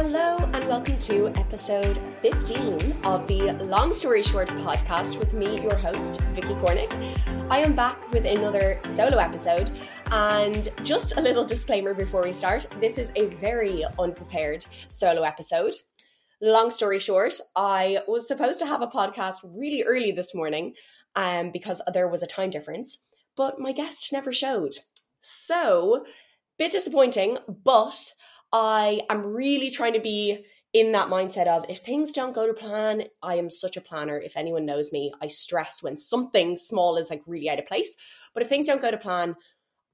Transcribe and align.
Hello, 0.00 0.36
and 0.52 0.64
welcome 0.68 0.96
to 1.00 1.26
episode 1.30 2.00
15 2.22 3.00
of 3.02 3.26
the 3.26 3.52
Long 3.64 3.92
Story 3.92 4.22
Short 4.22 4.46
podcast 4.50 5.18
with 5.18 5.32
me, 5.32 5.60
your 5.60 5.74
host, 5.74 6.20
Vicky 6.36 6.54
Cornick. 6.54 7.18
I 7.50 7.58
am 7.58 7.74
back 7.74 8.08
with 8.12 8.24
another 8.24 8.78
solo 8.84 9.18
episode, 9.18 9.76
and 10.12 10.68
just 10.84 11.16
a 11.16 11.20
little 11.20 11.44
disclaimer 11.44 11.94
before 11.94 12.22
we 12.22 12.32
start 12.32 12.68
this 12.78 12.96
is 12.96 13.10
a 13.16 13.26
very 13.26 13.82
unprepared 13.98 14.64
solo 14.88 15.22
episode. 15.22 15.74
Long 16.40 16.70
story 16.70 17.00
short, 17.00 17.34
I 17.56 17.98
was 18.06 18.28
supposed 18.28 18.60
to 18.60 18.66
have 18.66 18.82
a 18.82 18.86
podcast 18.86 19.38
really 19.42 19.82
early 19.82 20.12
this 20.12 20.32
morning 20.32 20.74
um, 21.16 21.50
because 21.50 21.82
there 21.92 22.06
was 22.06 22.22
a 22.22 22.28
time 22.28 22.50
difference, 22.50 22.98
but 23.36 23.58
my 23.58 23.72
guest 23.72 24.12
never 24.12 24.32
showed. 24.32 24.76
So, 25.22 26.04
bit 26.56 26.70
disappointing, 26.70 27.38
but 27.48 28.12
I 28.52 29.02
am 29.10 29.24
really 29.24 29.70
trying 29.70 29.92
to 29.94 30.00
be 30.00 30.44
in 30.72 30.92
that 30.92 31.08
mindset 31.08 31.46
of 31.46 31.64
if 31.68 31.80
things 31.80 32.12
don't 32.12 32.34
go 32.34 32.46
to 32.46 32.52
plan, 32.52 33.04
I 33.22 33.36
am 33.36 33.50
such 33.50 33.76
a 33.76 33.80
planner. 33.80 34.18
If 34.18 34.36
anyone 34.36 34.66
knows 34.66 34.92
me, 34.92 35.12
I 35.20 35.28
stress 35.28 35.82
when 35.82 35.96
something 35.96 36.56
small 36.56 36.96
is 36.96 37.10
like 37.10 37.22
really 37.26 37.48
out 37.48 37.58
of 37.58 37.66
place. 37.66 37.94
But 38.34 38.42
if 38.42 38.48
things 38.48 38.66
don't 38.66 38.82
go 38.82 38.90
to 38.90 38.98
plan, 38.98 39.36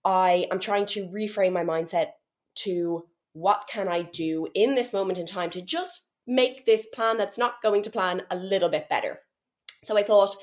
I 0.05 0.47
am 0.51 0.61
trying 0.61 0.87
to 0.87 1.09
reframe 1.09 1.53
my 1.53 1.65
mindset 1.65 2.09
to 2.57 3.07
what 3.33 3.69
can 3.71 3.89
I 3.89 4.03
do 4.03 4.49
in 4.55 4.75
this 4.75 4.93
moment 4.93 5.19
in 5.19 5.27
time 5.27 5.51
to 5.51 5.63
just 5.63 6.09
make 6.27 6.67
this 6.67 6.87
plan 6.87 7.19
that's 7.19 7.39
not 7.39 7.63
going 7.63 7.83
to 7.83 7.91
plan 7.91 8.23
a 8.31 8.37
little 8.37 8.69
bit 8.69 8.89
better. 8.89 9.21
So 9.83 9.97
I 9.97 10.03
thought 10.03 10.35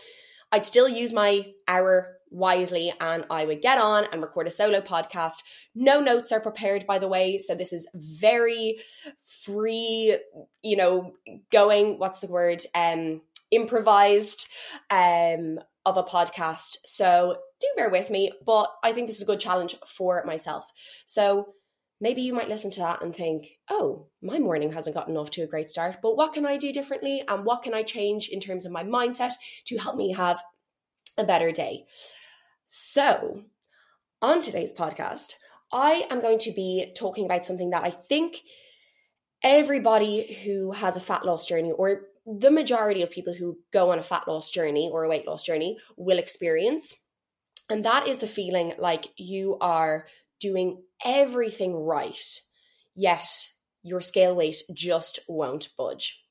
I'd 0.52 0.66
still 0.66 0.88
use 0.88 1.14
my 1.14 1.52
hour 1.68 2.18
wisely 2.32 2.94
and 3.00 3.26
I 3.30 3.46
would 3.46 3.62
get 3.62 3.78
on 3.78 4.06
and 4.12 4.22
record 4.22 4.48
a 4.48 4.52
solo 4.52 4.82
podcast. 4.82 5.44
No 5.76 6.00
notes 6.00 6.32
are 6.32 6.42
prepared, 6.42 6.88
by 6.88 6.98
the 6.98 7.08
way. 7.08 7.38
So 7.38 7.54
this 7.54 7.74
is 7.74 7.88
very 7.94 8.80
free, 9.44 10.18
you 10.64 10.78
know, 10.78 11.14
going, 11.52 12.00
what's 12.00 12.22
the 12.22 12.28
word? 12.28 12.64
Um, 12.74 13.22
improvised 13.52 14.48
um 14.90 15.60
of 15.86 15.98
a 15.98 16.04
podcast. 16.04 16.78
So 16.86 17.38
do 17.60 17.68
bear 17.76 17.90
with 17.90 18.10
me, 18.10 18.32
but 18.46 18.70
I 18.84 18.94
think 18.94 19.08
this 19.08 19.18
is 19.18 19.24
a 19.24 19.26
good 19.26 19.40
challenge 19.40 19.76
for 19.88 20.24
myself. 20.26 20.66
So 21.06 21.54
maybe 22.00 22.22
you 22.22 22.34
might 22.34 22.50
listen 22.50 22.72
to 22.72 22.80
that 22.82 23.02
and 23.02 23.16
think, 23.16 23.48
oh, 23.70 24.08
my 24.22 24.40
morning 24.40 24.74
hasn't 24.74 24.96
gotten 24.96 25.18
off 25.18 25.32
to 25.32 25.44
a 25.44 25.48
great 25.48 25.70
start, 25.70 25.98
but 26.02 26.16
what 26.16 26.34
can 26.34 26.46
I 26.46 26.58
do 26.58 26.72
differently? 26.72 27.24
And 27.28 27.46
what 27.46 27.64
can 27.64 27.74
I 27.74 27.84
change 27.84 28.30
in 28.30 28.40
terms 28.40 28.66
of 28.66 28.72
my 28.72 28.84
mindset 28.84 29.34
to 29.68 29.78
help 29.78 29.96
me 29.96 30.14
have 30.14 30.42
a 31.18 31.24
better 31.24 31.52
day? 31.52 31.86
So, 32.74 33.42
on 34.22 34.42
today's 34.42 34.72
podcast, 34.72 35.34
I 35.74 36.06
am 36.10 36.22
going 36.22 36.40
to 36.40 36.54
be 36.54 36.94
talking 36.98 37.26
about 37.26 37.46
something 37.46 37.72
that 37.72 37.84
I 37.84 37.90
think 37.92 38.38
everybody 39.44 40.40
who 40.46 40.72
has 40.72 40.96
a 40.96 41.02
fat 41.02 41.26
loss 41.26 41.46
journey, 41.46 41.74
or 41.74 42.04
the 42.26 42.50
majority 42.50 43.02
of 43.02 43.12
people 43.12 43.34
who 43.34 43.58
go 43.74 43.92
on 43.92 44.00
a 44.00 44.04
fat 44.04 44.26
loss 44.26 44.52
journey 44.52 44.90
or 44.90 45.04
a 45.04 45.10
weight 45.10 45.28
loss 45.28 45.44
journey, 45.44 45.80
will 45.98 46.18
experience. 46.18 46.96
And 47.70 47.84
that 47.84 48.08
is 48.08 48.20
the 48.20 48.26
feeling 48.26 48.72
like 48.80 49.08
you 49.18 49.58
are 49.60 50.08
doing 50.40 50.82
everything 51.04 51.76
right, 51.76 52.40
yet 52.96 53.28
your 53.84 54.00
scale 54.00 54.34
weight 54.34 54.64
just 54.74 55.20
won't 55.28 55.68
budge 55.78 56.24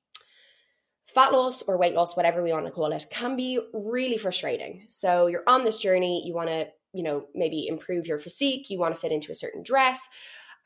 fat 1.14 1.33
loss 1.33 1.62
or 1.62 1.77
weight 1.78 1.94
loss, 1.94 2.16
whatever 2.16 2.42
we 2.42 2.53
want 2.53 2.66
to 2.66 2.72
call 2.72 2.92
it, 2.92 3.05
can 3.11 3.36
be 3.36 3.61
really 3.72 4.16
frustrating. 4.16 4.86
So 4.89 5.27
you're 5.27 5.44
on 5.47 5.64
this 5.64 5.78
journey, 5.78 6.22
you 6.27 6.34
want 6.34 6.48
to, 6.48 6.69
you 6.92 7.02
know, 7.02 7.25
maybe 7.34 7.67
improve 7.67 8.06
your 8.06 8.19
physique, 8.19 8.70
you 8.70 8.78
want 8.78 8.94
to 8.94 9.00
fit 9.00 9.12
into 9.12 9.33
a 9.33 9.36
certain 9.36 9.62
dress, 9.62 10.00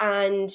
and 0.01 0.51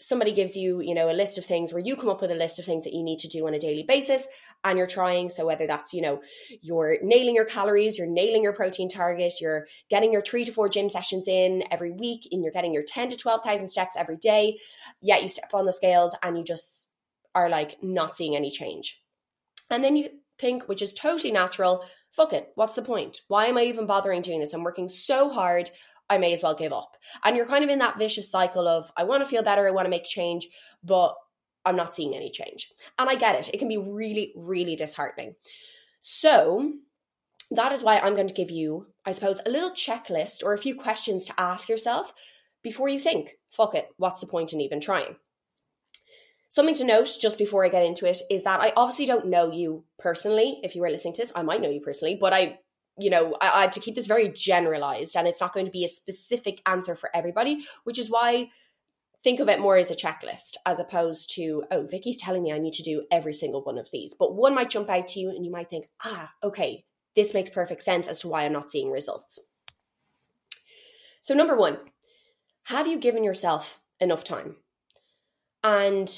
somebody 0.00 0.32
gives 0.32 0.56
you, 0.56 0.80
you 0.80 0.94
know, 0.94 1.10
a 1.10 1.12
list 1.12 1.38
of 1.38 1.46
things 1.46 1.72
where 1.72 1.82
you 1.82 1.96
come 1.96 2.08
up 2.08 2.20
with 2.20 2.30
a 2.30 2.34
list 2.34 2.58
of 2.58 2.64
things 2.64 2.84
that 2.84 2.92
you 2.92 3.02
need 3.02 3.18
to 3.20 3.28
do 3.28 3.46
on 3.46 3.54
a 3.54 3.58
daily 3.58 3.84
basis 3.86 4.26
and 4.64 4.78
you're 4.78 4.86
trying 4.86 5.28
so 5.30 5.46
whether 5.46 5.66
that's 5.66 5.92
you 5.92 6.00
know 6.00 6.20
you're 6.62 6.96
nailing 7.02 7.34
your 7.34 7.44
calories 7.44 7.98
you're 7.98 8.06
nailing 8.06 8.42
your 8.42 8.54
protein 8.54 8.88
target 8.88 9.34
you're 9.40 9.66
getting 9.90 10.12
your 10.12 10.22
3 10.22 10.44
to 10.46 10.52
4 10.52 10.68
gym 10.68 10.90
sessions 10.90 11.28
in 11.28 11.62
every 11.70 11.92
week 11.92 12.26
and 12.32 12.42
you're 12.42 12.52
getting 12.52 12.72
your 12.72 12.82
10 12.82 13.10
to 13.10 13.16
12,000 13.16 13.68
steps 13.68 13.96
every 13.96 14.16
day 14.16 14.58
yet 15.00 15.22
you 15.22 15.28
step 15.28 15.50
on 15.52 15.66
the 15.66 15.72
scales 15.72 16.16
and 16.22 16.38
you 16.38 16.44
just 16.44 16.88
are 17.34 17.48
like 17.48 17.76
not 17.82 18.16
seeing 18.16 18.34
any 18.34 18.50
change 18.50 19.03
and 19.70 19.82
then 19.82 19.96
you 19.96 20.10
think, 20.38 20.64
which 20.64 20.82
is 20.82 20.94
totally 20.94 21.32
natural, 21.32 21.84
fuck 22.12 22.32
it, 22.32 22.48
what's 22.54 22.76
the 22.76 22.82
point? 22.82 23.20
Why 23.28 23.46
am 23.46 23.58
I 23.58 23.64
even 23.64 23.86
bothering 23.86 24.22
doing 24.22 24.40
this? 24.40 24.52
I'm 24.52 24.62
working 24.62 24.88
so 24.88 25.30
hard, 25.30 25.70
I 26.08 26.18
may 26.18 26.32
as 26.32 26.42
well 26.42 26.54
give 26.54 26.72
up. 26.72 26.92
And 27.24 27.36
you're 27.36 27.46
kind 27.46 27.64
of 27.64 27.70
in 27.70 27.78
that 27.78 27.98
vicious 27.98 28.30
cycle 28.30 28.68
of, 28.68 28.90
I 28.96 29.04
want 29.04 29.22
to 29.22 29.28
feel 29.28 29.42
better, 29.42 29.66
I 29.66 29.72
want 29.72 29.86
to 29.86 29.90
make 29.90 30.04
change, 30.04 30.48
but 30.82 31.14
I'm 31.64 31.76
not 31.76 31.94
seeing 31.94 32.14
any 32.14 32.30
change. 32.30 32.72
And 32.98 33.08
I 33.08 33.16
get 33.16 33.36
it, 33.36 33.54
it 33.54 33.58
can 33.58 33.68
be 33.68 33.78
really, 33.78 34.32
really 34.36 34.76
disheartening. 34.76 35.34
So, 36.00 36.72
that 37.50 37.72
is 37.72 37.82
why 37.82 37.98
I'm 37.98 38.14
going 38.14 38.28
to 38.28 38.34
give 38.34 38.50
you, 38.50 38.86
I 39.04 39.12
suppose, 39.12 39.40
a 39.44 39.50
little 39.50 39.72
checklist 39.72 40.42
or 40.42 40.54
a 40.54 40.58
few 40.58 40.74
questions 40.74 41.24
to 41.26 41.34
ask 41.38 41.68
yourself 41.68 42.12
before 42.62 42.88
you 42.88 42.98
think, 42.98 43.36
fuck 43.54 43.74
it, 43.74 43.88
what's 43.96 44.20
the 44.20 44.26
point 44.26 44.52
in 44.52 44.60
even 44.60 44.80
trying? 44.80 45.16
Something 46.54 46.76
to 46.76 46.84
note 46.84 47.08
just 47.20 47.36
before 47.36 47.64
I 47.64 47.68
get 47.68 47.84
into 47.84 48.08
it 48.08 48.18
is 48.30 48.44
that 48.44 48.60
I 48.60 48.72
obviously 48.76 49.06
don't 49.06 49.26
know 49.26 49.50
you 49.50 49.82
personally. 49.98 50.60
If 50.62 50.76
you 50.76 50.82
were 50.82 50.88
listening 50.88 51.14
to 51.14 51.22
this, 51.22 51.32
I 51.34 51.42
might 51.42 51.60
know 51.60 51.68
you 51.68 51.80
personally, 51.80 52.14
but 52.14 52.32
I, 52.32 52.60
you 52.96 53.10
know, 53.10 53.36
I, 53.40 53.64
I 53.64 53.66
to 53.66 53.80
keep 53.80 53.96
this 53.96 54.06
very 54.06 54.28
generalized 54.28 55.16
and 55.16 55.26
it's 55.26 55.40
not 55.40 55.52
going 55.52 55.66
to 55.66 55.72
be 55.72 55.84
a 55.84 55.88
specific 55.88 56.60
answer 56.64 56.94
for 56.94 57.10
everybody, 57.12 57.66
which 57.82 57.98
is 57.98 58.08
why 58.08 58.50
think 59.24 59.40
of 59.40 59.48
it 59.48 59.58
more 59.58 59.76
as 59.76 59.90
a 59.90 59.96
checklist 59.96 60.54
as 60.64 60.78
opposed 60.78 61.34
to, 61.34 61.64
oh, 61.72 61.88
Vicky's 61.90 62.18
telling 62.18 62.44
me 62.44 62.52
I 62.52 62.60
need 62.60 62.74
to 62.74 62.84
do 62.84 63.02
every 63.10 63.34
single 63.34 63.64
one 63.64 63.76
of 63.76 63.88
these. 63.92 64.14
But 64.16 64.36
one 64.36 64.54
might 64.54 64.70
jump 64.70 64.88
out 64.88 65.08
to 65.08 65.18
you 65.18 65.30
and 65.30 65.44
you 65.44 65.50
might 65.50 65.70
think, 65.70 65.86
ah, 66.04 66.30
okay, 66.44 66.84
this 67.16 67.34
makes 67.34 67.50
perfect 67.50 67.82
sense 67.82 68.06
as 68.06 68.20
to 68.20 68.28
why 68.28 68.44
I'm 68.44 68.52
not 68.52 68.70
seeing 68.70 68.92
results. 68.92 69.50
So, 71.20 71.34
number 71.34 71.56
one, 71.56 71.78
have 72.66 72.86
you 72.86 73.00
given 73.00 73.24
yourself 73.24 73.80
enough 73.98 74.22
time? 74.22 74.54
And 75.64 76.16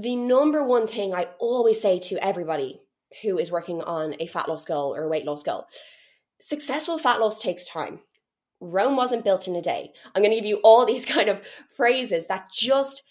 the 0.00 0.16
number 0.16 0.64
one 0.64 0.86
thing 0.86 1.14
I 1.14 1.28
always 1.38 1.80
say 1.80 1.98
to 2.00 2.24
everybody 2.24 2.80
who 3.22 3.38
is 3.38 3.50
working 3.50 3.80
on 3.82 4.14
a 4.20 4.26
fat 4.26 4.48
loss 4.48 4.64
goal 4.64 4.94
or 4.94 5.04
a 5.04 5.08
weight 5.08 5.24
loss 5.24 5.42
goal 5.42 5.66
successful 6.40 6.98
fat 6.98 7.20
loss 7.20 7.40
takes 7.40 7.68
time. 7.68 8.00
Rome 8.60 8.96
wasn't 8.96 9.24
built 9.24 9.46
in 9.46 9.56
a 9.56 9.62
day. 9.62 9.92
I'm 10.14 10.22
going 10.22 10.30
to 10.30 10.36
give 10.36 10.48
you 10.48 10.60
all 10.62 10.84
these 10.86 11.06
kind 11.06 11.28
of 11.28 11.40
phrases 11.76 12.26
that 12.28 12.50
just 12.52 13.02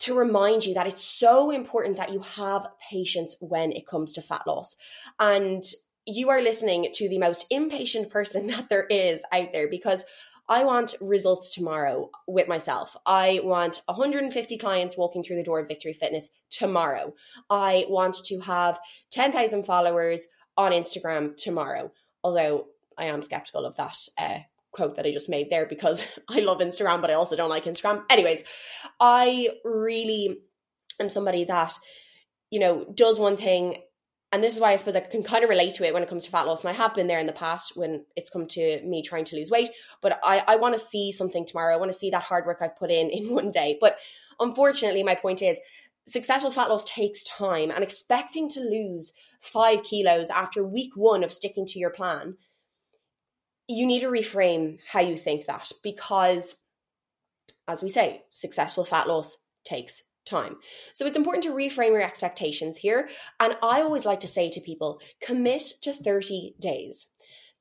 to 0.00 0.14
remind 0.14 0.64
you 0.64 0.74
that 0.74 0.86
it's 0.86 1.04
so 1.04 1.50
important 1.50 1.96
that 1.96 2.12
you 2.12 2.20
have 2.20 2.66
patience 2.90 3.36
when 3.40 3.72
it 3.72 3.86
comes 3.86 4.12
to 4.12 4.22
fat 4.22 4.42
loss. 4.46 4.76
And 5.18 5.64
you 6.04 6.28
are 6.28 6.42
listening 6.42 6.90
to 6.94 7.08
the 7.08 7.18
most 7.18 7.46
impatient 7.50 8.10
person 8.10 8.46
that 8.48 8.68
there 8.68 8.86
is 8.86 9.20
out 9.32 9.48
there 9.52 9.68
because 9.68 10.04
I 10.48 10.64
want 10.64 10.94
results 11.00 11.54
tomorrow 11.54 12.10
with 12.28 12.46
myself. 12.46 12.96
I 13.04 13.40
want 13.42 13.82
150 13.86 14.58
clients 14.58 14.96
walking 14.96 15.24
through 15.24 15.36
the 15.36 15.42
door 15.42 15.60
of 15.60 15.68
Victory 15.68 15.92
Fitness 15.92 16.30
tomorrow. 16.50 17.14
I 17.50 17.86
want 17.88 18.16
to 18.26 18.38
have 18.40 18.78
10,000 19.10 19.64
followers 19.64 20.28
on 20.56 20.72
Instagram 20.72 21.36
tomorrow. 21.36 21.90
Although 22.22 22.66
I 22.96 23.06
am 23.06 23.22
skeptical 23.22 23.66
of 23.66 23.76
that 23.76 23.96
uh, 24.18 24.38
quote 24.72 24.96
that 24.96 25.06
I 25.06 25.12
just 25.12 25.28
made 25.28 25.50
there 25.50 25.66
because 25.66 26.06
I 26.28 26.40
love 26.40 26.58
Instagram, 26.58 27.00
but 27.00 27.10
I 27.10 27.14
also 27.14 27.34
don't 27.34 27.50
like 27.50 27.64
Instagram. 27.64 28.04
Anyways, 28.08 28.44
I 29.00 29.48
really 29.64 30.38
am 31.00 31.10
somebody 31.10 31.44
that, 31.44 31.74
you 32.50 32.60
know, 32.60 32.86
does 32.94 33.18
one 33.18 33.36
thing 33.36 33.78
and 34.32 34.42
this 34.42 34.54
is 34.54 34.60
why 34.60 34.72
I 34.72 34.76
suppose 34.76 34.96
I 34.96 35.00
can 35.00 35.22
kind 35.22 35.44
of 35.44 35.50
relate 35.50 35.74
to 35.76 35.86
it 35.86 35.94
when 35.94 36.02
it 36.02 36.08
comes 36.08 36.24
to 36.24 36.30
fat 36.30 36.46
loss. 36.46 36.64
And 36.64 36.70
I 36.70 36.76
have 36.76 36.94
been 36.94 37.06
there 37.06 37.20
in 37.20 37.26
the 37.26 37.32
past 37.32 37.76
when 37.76 38.04
it's 38.16 38.30
come 38.30 38.46
to 38.48 38.82
me 38.82 39.02
trying 39.02 39.24
to 39.26 39.36
lose 39.36 39.50
weight. 39.50 39.70
But 40.02 40.18
I, 40.24 40.38
I 40.46 40.56
want 40.56 40.76
to 40.76 40.84
see 40.84 41.12
something 41.12 41.46
tomorrow. 41.46 41.74
I 41.74 41.78
want 41.78 41.92
to 41.92 41.98
see 41.98 42.10
that 42.10 42.24
hard 42.24 42.44
work 42.44 42.58
I've 42.60 42.76
put 42.76 42.90
in 42.90 43.10
in 43.10 43.32
one 43.32 43.50
day. 43.50 43.78
But 43.80 43.96
unfortunately, 44.40 45.02
my 45.02 45.14
point 45.14 45.42
is 45.42 45.58
successful 46.08 46.50
fat 46.50 46.68
loss 46.68 46.84
takes 46.84 47.22
time. 47.24 47.70
And 47.70 47.84
expecting 47.84 48.48
to 48.50 48.60
lose 48.60 49.12
five 49.40 49.84
kilos 49.84 50.28
after 50.28 50.66
week 50.66 50.96
one 50.96 51.22
of 51.22 51.32
sticking 51.32 51.66
to 51.68 51.78
your 51.78 51.90
plan, 51.90 52.36
you 53.68 53.86
need 53.86 54.00
to 54.00 54.08
reframe 54.08 54.78
how 54.90 55.00
you 55.00 55.18
think 55.18 55.46
that 55.46 55.70
because, 55.84 56.62
as 57.68 57.80
we 57.80 57.90
say, 57.90 58.22
successful 58.32 58.84
fat 58.84 59.06
loss 59.06 59.38
takes 59.64 60.02
time. 60.26 60.56
So 60.92 61.06
it's 61.06 61.16
important 61.16 61.44
to 61.44 61.52
reframe 61.52 61.92
your 61.92 62.02
expectations 62.02 62.76
here. 62.76 63.08
And 63.40 63.56
I 63.62 63.80
always 63.80 64.04
like 64.04 64.20
to 64.20 64.28
say 64.28 64.50
to 64.50 64.60
people 64.60 65.00
commit 65.22 65.62
to 65.82 65.92
30 65.92 66.56
days. 66.60 67.12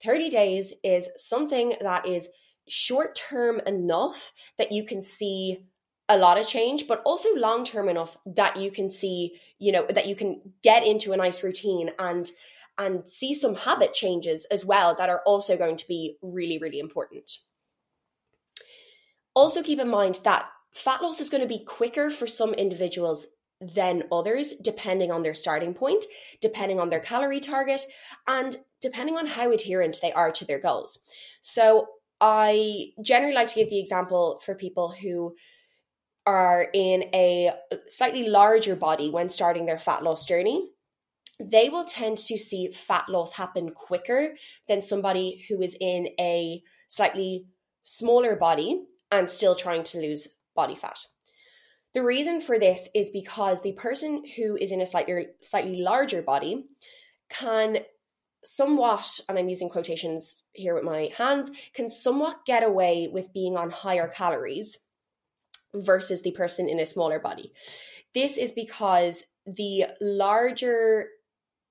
30 0.03 0.29
days 0.29 0.73
is 0.83 1.07
something 1.17 1.75
that 1.81 2.07
is 2.07 2.27
short 2.67 3.15
term 3.15 3.61
enough 3.65 4.33
that 4.57 4.71
you 4.71 4.85
can 4.85 5.01
see 5.01 5.65
a 6.07 6.17
lot 6.17 6.37
of 6.37 6.47
change, 6.47 6.87
but 6.87 7.01
also 7.05 7.29
long 7.35 7.63
term 7.63 7.89
enough 7.89 8.17
that 8.25 8.57
you 8.57 8.71
can 8.71 8.89
see, 8.89 9.39
you 9.57 9.71
know, 9.71 9.85
that 9.89 10.07
you 10.07 10.15
can 10.15 10.41
get 10.63 10.85
into 10.85 11.13
a 11.13 11.17
nice 11.17 11.43
routine 11.43 11.91
and 11.97 12.29
and 12.77 13.07
see 13.07 13.33
some 13.33 13.55
habit 13.55 13.93
changes 13.93 14.45
as 14.51 14.65
well 14.65 14.95
that 14.95 15.09
are 15.09 15.21
also 15.25 15.57
going 15.57 15.77
to 15.77 15.87
be 15.87 16.17
really, 16.21 16.57
really 16.57 16.79
important. 16.79 17.31
Also, 19.33 19.63
keep 19.63 19.79
in 19.79 19.89
mind 19.89 20.19
that 20.25 20.49
fat 20.75 21.01
loss 21.01 21.19
is 21.19 21.29
going 21.29 21.41
to 21.41 21.47
be 21.47 21.63
quicker 21.63 22.11
for 22.11 22.27
some 22.27 22.53
individuals 22.53 23.27
than 23.61 24.03
others, 24.11 24.53
depending 24.61 25.11
on 25.11 25.23
their 25.23 25.33
starting 25.33 25.73
point, 25.73 26.05
depending 26.41 26.79
on 26.79 26.89
their 26.89 26.99
calorie 26.99 27.39
target, 27.39 27.81
and 28.27 28.57
depending 28.81 29.15
on 29.15 29.25
how 29.25 29.51
adherent 29.51 29.97
they 30.01 30.11
are 30.11 30.31
to 30.31 30.45
their 30.45 30.59
goals. 30.59 30.99
So, 31.41 31.87
I 32.21 32.91
generally 33.01 33.35
like 33.35 33.49
to 33.49 33.55
give 33.55 33.69
the 33.69 33.79
example 33.79 34.41
for 34.45 34.55
people 34.55 34.93
who 35.01 35.35
are 36.25 36.67
in 36.73 37.03
a 37.13 37.51
slightly 37.89 38.27
larger 38.27 38.75
body 38.75 39.09
when 39.09 39.29
starting 39.29 39.65
their 39.65 39.79
fat 39.79 40.01
loss 40.01 40.25
journey. 40.25 40.71
They 41.39 41.67
will 41.67 41.83
tend 41.83 42.17
to 42.19 42.37
see 42.37 42.71
fat 42.71 43.09
loss 43.09 43.33
happen 43.33 43.71
quicker 43.71 44.35
than 44.67 44.81
somebody 44.81 45.45
who 45.49 45.61
is 45.61 45.75
in 45.79 46.09
a 46.19 46.63
slightly 46.87 47.47
smaller 47.83 48.37
body 48.37 48.85
and 49.11 49.29
still 49.29 49.55
trying 49.55 49.83
to 49.83 49.99
lose 49.99 50.29
body 50.55 50.75
fat. 50.75 50.99
The 51.93 52.03
reason 52.03 52.41
for 52.41 52.59
this 52.59 52.89
is 52.93 53.09
because 53.11 53.61
the 53.61 53.71
person 53.73 54.23
who 54.35 54.57
is 54.57 54.71
in 54.71 54.81
a 54.81 54.85
slightly 54.85 55.13
er, 55.13 55.25
slightly 55.41 55.81
larger 55.81 56.21
body 56.21 56.65
can 57.29 57.79
somewhat, 58.43 59.19
and 59.27 59.39
I'm 59.39 59.49
using 59.49 59.69
quotations 59.69 60.43
here 60.53 60.75
with 60.75 60.83
my 60.83 61.09
hands, 61.17 61.51
can 61.73 61.89
somewhat 61.89 62.45
get 62.45 62.63
away 62.63 63.09
with 63.11 63.33
being 63.33 63.57
on 63.57 63.69
higher 63.69 64.07
calories 64.07 64.77
versus 65.73 66.21
the 66.21 66.31
person 66.31 66.69
in 66.69 66.79
a 66.79 66.85
smaller 66.85 67.19
body. 67.19 67.51
This 68.13 68.37
is 68.37 68.51
because 68.51 69.23
the 69.45 69.85
larger 69.99 71.07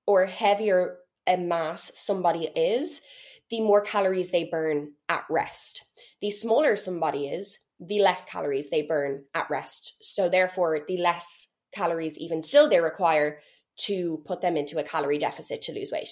or 0.05 0.25
heavier 0.25 0.97
a 1.27 1.37
mass 1.37 1.91
somebody 1.95 2.45
is, 2.55 3.01
the 3.49 3.61
more 3.61 3.81
calories 3.81 4.31
they 4.31 4.45
burn 4.45 4.91
at 5.09 5.25
rest. 5.29 5.85
The 6.21 6.31
smaller 6.31 6.77
somebody 6.77 7.27
is, 7.27 7.59
the 7.79 7.99
less 7.99 8.25
calories 8.25 8.69
they 8.69 8.81
burn 8.81 9.23
at 9.33 9.49
rest. 9.49 9.97
So, 10.01 10.29
therefore, 10.29 10.79
the 10.87 10.97
less 10.97 11.47
calories, 11.73 12.17
even 12.17 12.41
still, 12.41 12.69
they 12.69 12.79
require 12.79 13.39
to 13.77 14.21
put 14.25 14.41
them 14.41 14.57
into 14.57 14.79
a 14.79 14.83
calorie 14.83 15.17
deficit 15.17 15.61
to 15.63 15.73
lose 15.73 15.91
weight. 15.91 16.09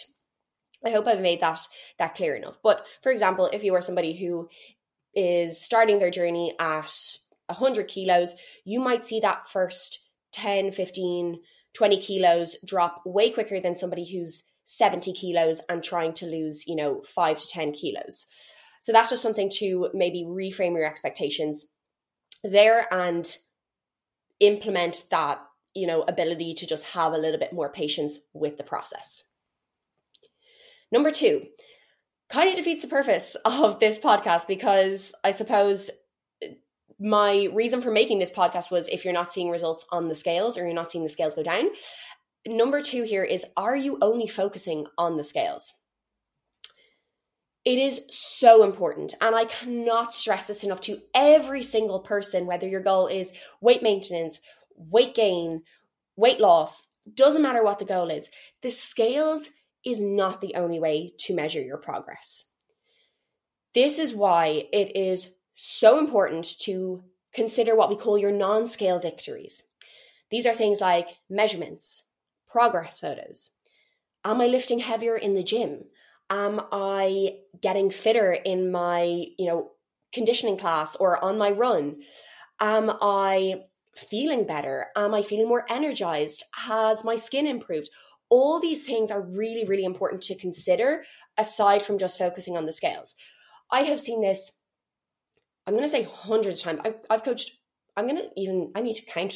I 0.86 0.90
hope 0.92 1.08
I've 1.08 1.22
made 1.22 1.42
that 1.42 1.62
that 1.98 2.16
clear 2.16 2.36
enough. 2.36 2.58
But 2.62 2.84
for 3.02 3.12
example, 3.12 3.50
if 3.52 3.64
you 3.64 3.74
are 3.74 3.82
somebody 3.82 4.18
who 4.18 4.50
is 5.16 5.64
starting 5.64 6.00
their 6.00 6.12
journey 6.12 6.56
at 6.60 6.94
100 7.48 7.88
kilos, 7.88 8.36
you 8.66 8.80
might 8.80 9.06
see 9.06 9.20
that 9.22 9.48
first 9.50 10.10
10, 10.34 10.72
15, 10.72 11.40
20 11.74 12.02
kilos 12.02 12.58
drop 12.66 13.02
way 13.06 13.32
quicker 13.32 13.62
than 13.62 13.76
somebody 13.76 14.12
who's 14.12 14.44
70 14.66 15.14
kilos 15.14 15.62
and 15.70 15.84
trying 15.84 16.14
to 16.16 16.26
lose, 16.26 16.68
you 16.68 16.76
know, 16.76 17.02
5 17.08 17.38
to 17.38 17.48
10 17.48 17.74
kilos. 17.74 18.28
So 18.84 18.92
that's 18.92 19.10
just 19.10 19.24
something 19.24 19.50
to 19.60 19.90
maybe 19.94 20.26
reframe 20.28 20.76
your 20.76 20.86
expectations 20.86 21.68
there 22.44 22.86
and 22.94 23.26
implement 24.42 25.06
that, 25.10 25.40
you 25.74 25.88
know, 25.88 26.02
ability 26.02 26.54
to 26.56 26.68
just 26.68 26.84
have 26.88 27.14
a 27.14 27.18
little 27.18 27.40
bit 27.40 27.54
more 27.54 27.70
patience 27.70 28.20
with 28.34 28.58
the 28.58 28.64
process. 28.64 29.30
Number 30.92 31.12
two, 31.12 31.46
kind 32.30 32.50
of 32.50 32.58
defeats 32.58 32.84
the 32.84 32.90
purpose 32.90 33.38
of 33.46 33.80
this 33.80 33.98
podcast 33.98 34.48
because 34.48 35.14
I 35.24 35.32
suppose 35.32 35.90
my 37.00 37.48
reason 37.54 37.82
for 37.82 37.90
making 37.90 38.20
this 38.20 38.32
podcast 38.32 38.70
was 38.70 38.90
if 38.90 39.06
you're 39.06 39.14
not 39.14 39.32
seeing 39.32 39.50
results 39.50 39.86
on 39.94 40.10
the 40.10 40.16
scales 40.16 40.58
or 40.58 40.66
you're 40.66 40.74
not 40.74 40.92
seeing 40.92 41.06
the 41.06 41.10
scales 41.10 41.36
go 41.36 41.44
down. 41.44 41.70
Number 42.46 42.84
two 42.84 43.04
here 43.04 43.24
is 43.24 43.46
are 43.56 43.78
you 43.78 43.98
only 44.02 44.28
focusing 44.28 44.88
on 44.98 45.16
the 45.16 45.24
scales? 45.24 45.72
It 47.66 47.80
is 47.80 48.02
so 48.10 48.64
important. 48.64 49.14
And 49.22 49.36
I 49.36 49.46
cannot 49.46 50.14
stress 50.14 50.48
this 50.48 50.64
enough 50.64 50.82
to 50.82 51.02
every 51.16 51.64
single 51.64 52.00
person, 52.00 52.46
whether 52.46 52.68
your 52.68 52.82
goal 52.82 53.08
is 53.08 53.32
weight 53.62 53.82
maintenance, 53.82 54.40
weight 54.76 55.16
gain, 55.16 55.64
weight 56.16 56.40
loss, 56.40 56.88
doesn't 57.12 57.42
matter 57.42 57.64
what 57.64 57.80
the 57.80 57.86
goal 57.86 58.10
is. 58.10 58.30
The 58.62 58.72
scales 58.72 59.50
is 59.86 60.02
not 60.02 60.42
the 60.42 60.56
only 60.56 60.80
way 60.80 61.14
to 61.20 61.36
measure 61.36 61.62
your 61.62 61.78
progress. 61.78 62.52
This 63.74 63.98
is 63.98 64.14
why 64.14 64.68
it 64.72 64.96
is 64.96 65.32
so 65.56 66.00
important 66.00 66.60
to 66.62 67.04
consider 67.34 67.76
what 67.76 67.90
we 67.90 67.98
call 67.98 68.18
your 68.18 68.32
non 68.32 68.68
scale 68.68 69.00
victories. 69.00 69.64
These 70.30 70.46
are 70.46 70.54
things 70.54 70.80
like 70.80 71.10
measurements, 71.30 72.08
progress 72.48 73.00
photos. 73.00 73.52
Am 74.24 74.42
I 74.42 74.48
lifting 74.48 74.80
heavier 74.80 75.18
in 75.18 75.34
the 75.34 75.44
gym? 75.44 75.86
Am 76.30 76.62
I 76.72 77.38
getting 77.62 77.92
fitter 77.92 78.34
in 78.34 78.72
my, 78.72 79.04
you 79.38 79.48
know, 79.48 79.72
conditioning 80.14 80.58
class 80.58 80.96
or 80.96 81.24
on 81.24 81.38
my 81.38 81.52
run? 81.52 81.98
Am 82.60 82.92
I 83.02 83.64
feeling 84.10 84.46
better? 84.46 84.88
Am 84.96 85.14
I 85.14 85.22
feeling 85.22 85.48
more 85.48 85.66
energized? 85.70 86.44
Has 86.56 87.06
my 87.06 87.16
skin 87.16 87.46
improved? 87.46 87.90
All 88.30 88.60
these 88.60 88.84
things 88.84 89.12
are 89.12 89.22
really, 89.22 89.66
really 89.66 89.86
important 89.86 90.24
to 90.24 90.36
consider 90.36 91.04
aside 91.38 91.84
from 91.84 92.00
just 92.00 92.18
focusing 92.18 92.58
on 92.58 92.66
the 92.66 92.74
scales. 92.74 93.14
I 93.70 93.84
have 93.84 94.00
seen 94.00 94.22
this 94.22 94.52
I'm 95.66 95.74
going 95.74 95.86
to 95.86 95.92
say 95.92 96.04
hundreds 96.04 96.60
of 96.60 96.66
times. 96.66 96.80
I've, 96.84 96.96
I've 97.10 97.24
coached, 97.24 97.52
I'm 97.96 98.08
going 98.08 98.22
to 98.22 98.30
even, 98.36 98.72
I 98.76 98.82
need 98.82 98.96
to 98.96 99.06
count 99.06 99.36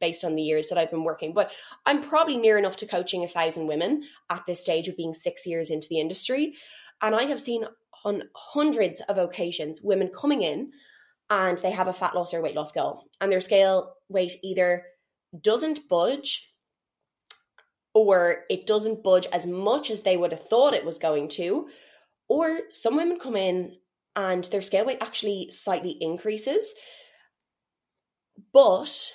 based 0.00 0.24
on 0.24 0.34
the 0.34 0.42
years 0.42 0.68
that 0.68 0.78
I've 0.78 0.90
been 0.90 1.04
working, 1.04 1.32
but 1.32 1.50
I'm 1.86 2.08
probably 2.08 2.36
near 2.36 2.58
enough 2.58 2.76
to 2.78 2.86
coaching 2.86 3.24
a 3.24 3.28
thousand 3.28 3.66
women 3.66 4.04
at 4.30 4.44
this 4.46 4.60
stage 4.60 4.88
of 4.88 4.96
being 4.96 5.14
six 5.14 5.46
years 5.46 5.70
into 5.70 5.88
the 5.88 6.00
industry. 6.00 6.54
And 7.00 7.14
I 7.14 7.24
have 7.24 7.40
seen 7.40 7.64
on 8.04 8.24
hundreds 8.34 9.00
of 9.02 9.18
occasions 9.18 9.80
women 9.82 10.08
coming 10.08 10.42
in 10.42 10.72
and 11.30 11.58
they 11.58 11.70
have 11.70 11.88
a 11.88 11.92
fat 11.92 12.14
loss 12.14 12.34
or 12.34 12.42
weight 12.42 12.54
loss 12.54 12.72
goal, 12.72 13.04
and 13.20 13.32
their 13.32 13.40
scale 13.40 13.94
weight 14.08 14.34
either 14.42 14.84
doesn't 15.40 15.88
budge 15.88 16.52
or 17.94 18.44
it 18.50 18.66
doesn't 18.66 19.02
budge 19.02 19.26
as 19.32 19.46
much 19.46 19.90
as 19.90 20.02
they 20.02 20.16
would 20.16 20.32
have 20.32 20.42
thought 20.48 20.74
it 20.74 20.84
was 20.84 20.98
going 20.98 21.28
to. 21.28 21.68
Or 22.28 22.60
some 22.70 22.96
women 22.96 23.18
come 23.18 23.36
in 23.36 23.76
and 24.16 24.44
their 24.44 24.62
scale 24.62 24.84
weight 24.84 24.98
actually 25.00 25.50
slightly 25.50 25.96
increases. 26.00 26.74
But 28.52 29.12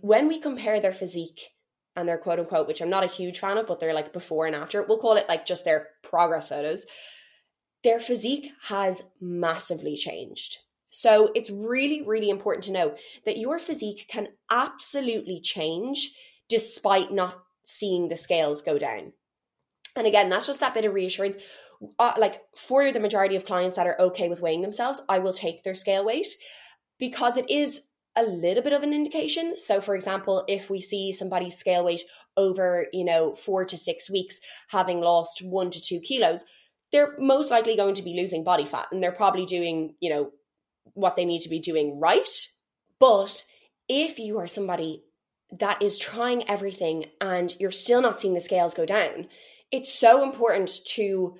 when 0.00 0.28
we 0.28 0.40
compare 0.40 0.80
their 0.80 0.92
physique 0.92 1.40
and 1.94 2.08
their 2.08 2.18
quote 2.18 2.38
unquote, 2.38 2.66
which 2.68 2.80
I'm 2.80 2.90
not 2.90 3.04
a 3.04 3.08
huge 3.08 3.38
fan 3.38 3.58
of, 3.58 3.66
but 3.66 3.80
they're 3.80 3.94
like 3.94 4.12
before 4.12 4.46
and 4.46 4.54
after, 4.54 4.82
we'll 4.82 5.00
call 5.00 5.16
it 5.16 5.28
like 5.28 5.46
just 5.46 5.64
their 5.64 5.88
progress 6.02 6.48
photos, 6.48 6.86
their 7.84 8.00
physique 8.00 8.50
has 8.62 9.02
massively 9.20 9.96
changed. 9.96 10.56
So 10.90 11.30
it's 11.34 11.50
really, 11.50 12.02
really 12.06 12.30
important 12.30 12.64
to 12.64 12.72
know 12.72 12.94
that 13.24 13.38
your 13.38 13.58
physique 13.58 14.06
can 14.08 14.28
absolutely 14.50 15.40
change 15.42 16.14
despite 16.48 17.12
not 17.12 17.42
seeing 17.64 18.08
the 18.08 18.16
scales 18.16 18.62
go 18.62 18.78
down. 18.78 19.12
And 19.96 20.06
again, 20.06 20.28
that's 20.28 20.46
just 20.46 20.60
that 20.60 20.74
bit 20.74 20.84
of 20.84 20.94
reassurance 20.94 21.36
uh, 21.98 22.12
like 22.18 22.42
for 22.56 22.92
the 22.92 23.00
majority 23.00 23.36
of 23.36 23.44
clients 23.44 23.76
that 23.76 23.86
are 23.86 24.00
okay 24.00 24.28
with 24.28 24.40
weighing 24.40 24.62
themselves, 24.62 25.02
I 25.08 25.18
will 25.18 25.32
take 25.32 25.62
their 25.62 25.74
scale 25.74 26.04
weight 26.04 26.28
because 26.98 27.36
it 27.36 27.50
is 27.50 27.82
a 28.16 28.22
little 28.22 28.62
bit 28.62 28.72
of 28.72 28.82
an 28.82 28.92
indication. 28.92 29.58
So, 29.58 29.80
for 29.80 29.94
example, 29.94 30.44
if 30.48 30.70
we 30.70 30.80
see 30.80 31.12
somebody's 31.12 31.58
scale 31.58 31.84
weight 31.84 32.02
over, 32.36 32.86
you 32.92 33.04
know, 33.04 33.34
four 33.34 33.64
to 33.64 33.76
six 33.76 34.10
weeks 34.10 34.40
having 34.68 35.00
lost 35.00 35.42
one 35.42 35.70
to 35.70 35.80
two 35.80 36.00
kilos, 36.00 36.44
they're 36.92 37.16
most 37.18 37.50
likely 37.50 37.76
going 37.76 37.94
to 37.96 38.02
be 38.02 38.14
losing 38.14 38.44
body 38.44 38.66
fat 38.66 38.86
and 38.92 39.02
they're 39.02 39.12
probably 39.12 39.46
doing, 39.46 39.94
you 40.00 40.10
know, 40.10 40.30
what 40.94 41.16
they 41.16 41.24
need 41.24 41.40
to 41.40 41.48
be 41.48 41.58
doing 41.58 41.98
right. 41.98 42.28
But 42.98 43.44
if 43.88 44.18
you 44.18 44.38
are 44.38 44.46
somebody 44.46 45.02
that 45.60 45.82
is 45.82 45.98
trying 45.98 46.48
everything 46.48 47.06
and 47.20 47.54
you're 47.58 47.72
still 47.72 48.02
not 48.02 48.20
seeing 48.20 48.34
the 48.34 48.40
scales 48.40 48.74
go 48.74 48.86
down, 48.86 49.28
it's 49.70 49.92
so 49.92 50.22
important 50.22 50.72
to 50.94 51.36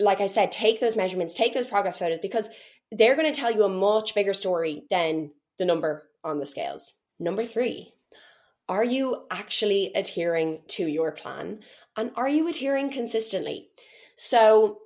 like 0.00 0.20
I 0.20 0.28
said, 0.28 0.52
take 0.52 0.80
those 0.80 0.96
measurements, 0.96 1.34
take 1.34 1.54
those 1.54 1.66
progress 1.66 1.98
photos 1.98 2.20
because 2.22 2.48
they're 2.92 3.16
going 3.16 3.32
to 3.32 3.38
tell 3.38 3.50
you 3.50 3.64
a 3.64 3.68
much 3.68 4.14
bigger 4.14 4.34
story 4.34 4.84
than 4.90 5.30
the 5.58 5.64
number 5.64 6.08
on 6.24 6.38
the 6.38 6.46
scales. 6.46 6.98
Number 7.18 7.44
three, 7.44 7.92
are 8.68 8.84
you 8.84 9.24
actually 9.30 9.92
adhering 9.94 10.60
to 10.68 10.86
your 10.86 11.12
plan? 11.12 11.60
And 11.96 12.12
are 12.16 12.28
you 12.28 12.48
adhering 12.48 12.92
consistently? 12.92 13.68
So, 14.16 14.78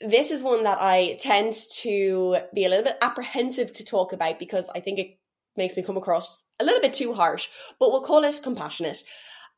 this 0.00 0.30
is 0.30 0.42
one 0.42 0.64
that 0.64 0.80
I 0.80 1.18
tend 1.20 1.54
to 1.82 2.38
be 2.54 2.64
a 2.64 2.70
little 2.70 2.84
bit 2.84 2.96
apprehensive 3.02 3.74
to 3.74 3.84
talk 3.84 4.14
about 4.14 4.38
because 4.38 4.70
I 4.74 4.80
think 4.80 4.98
it 4.98 5.18
makes 5.56 5.76
me 5.76 5.82
come 5.82 5.98
across 5.98 6.42
a 6.58 6.64
little 6.64 6.80
bit 6.80 6.94
too 6.94 7.12
harsh, 7.12 7.48
but 7.78 7.90
we'll 7.92 8.02
call 8.02 8.24
it 8.24 8.40
compassionate. 8.42 9.04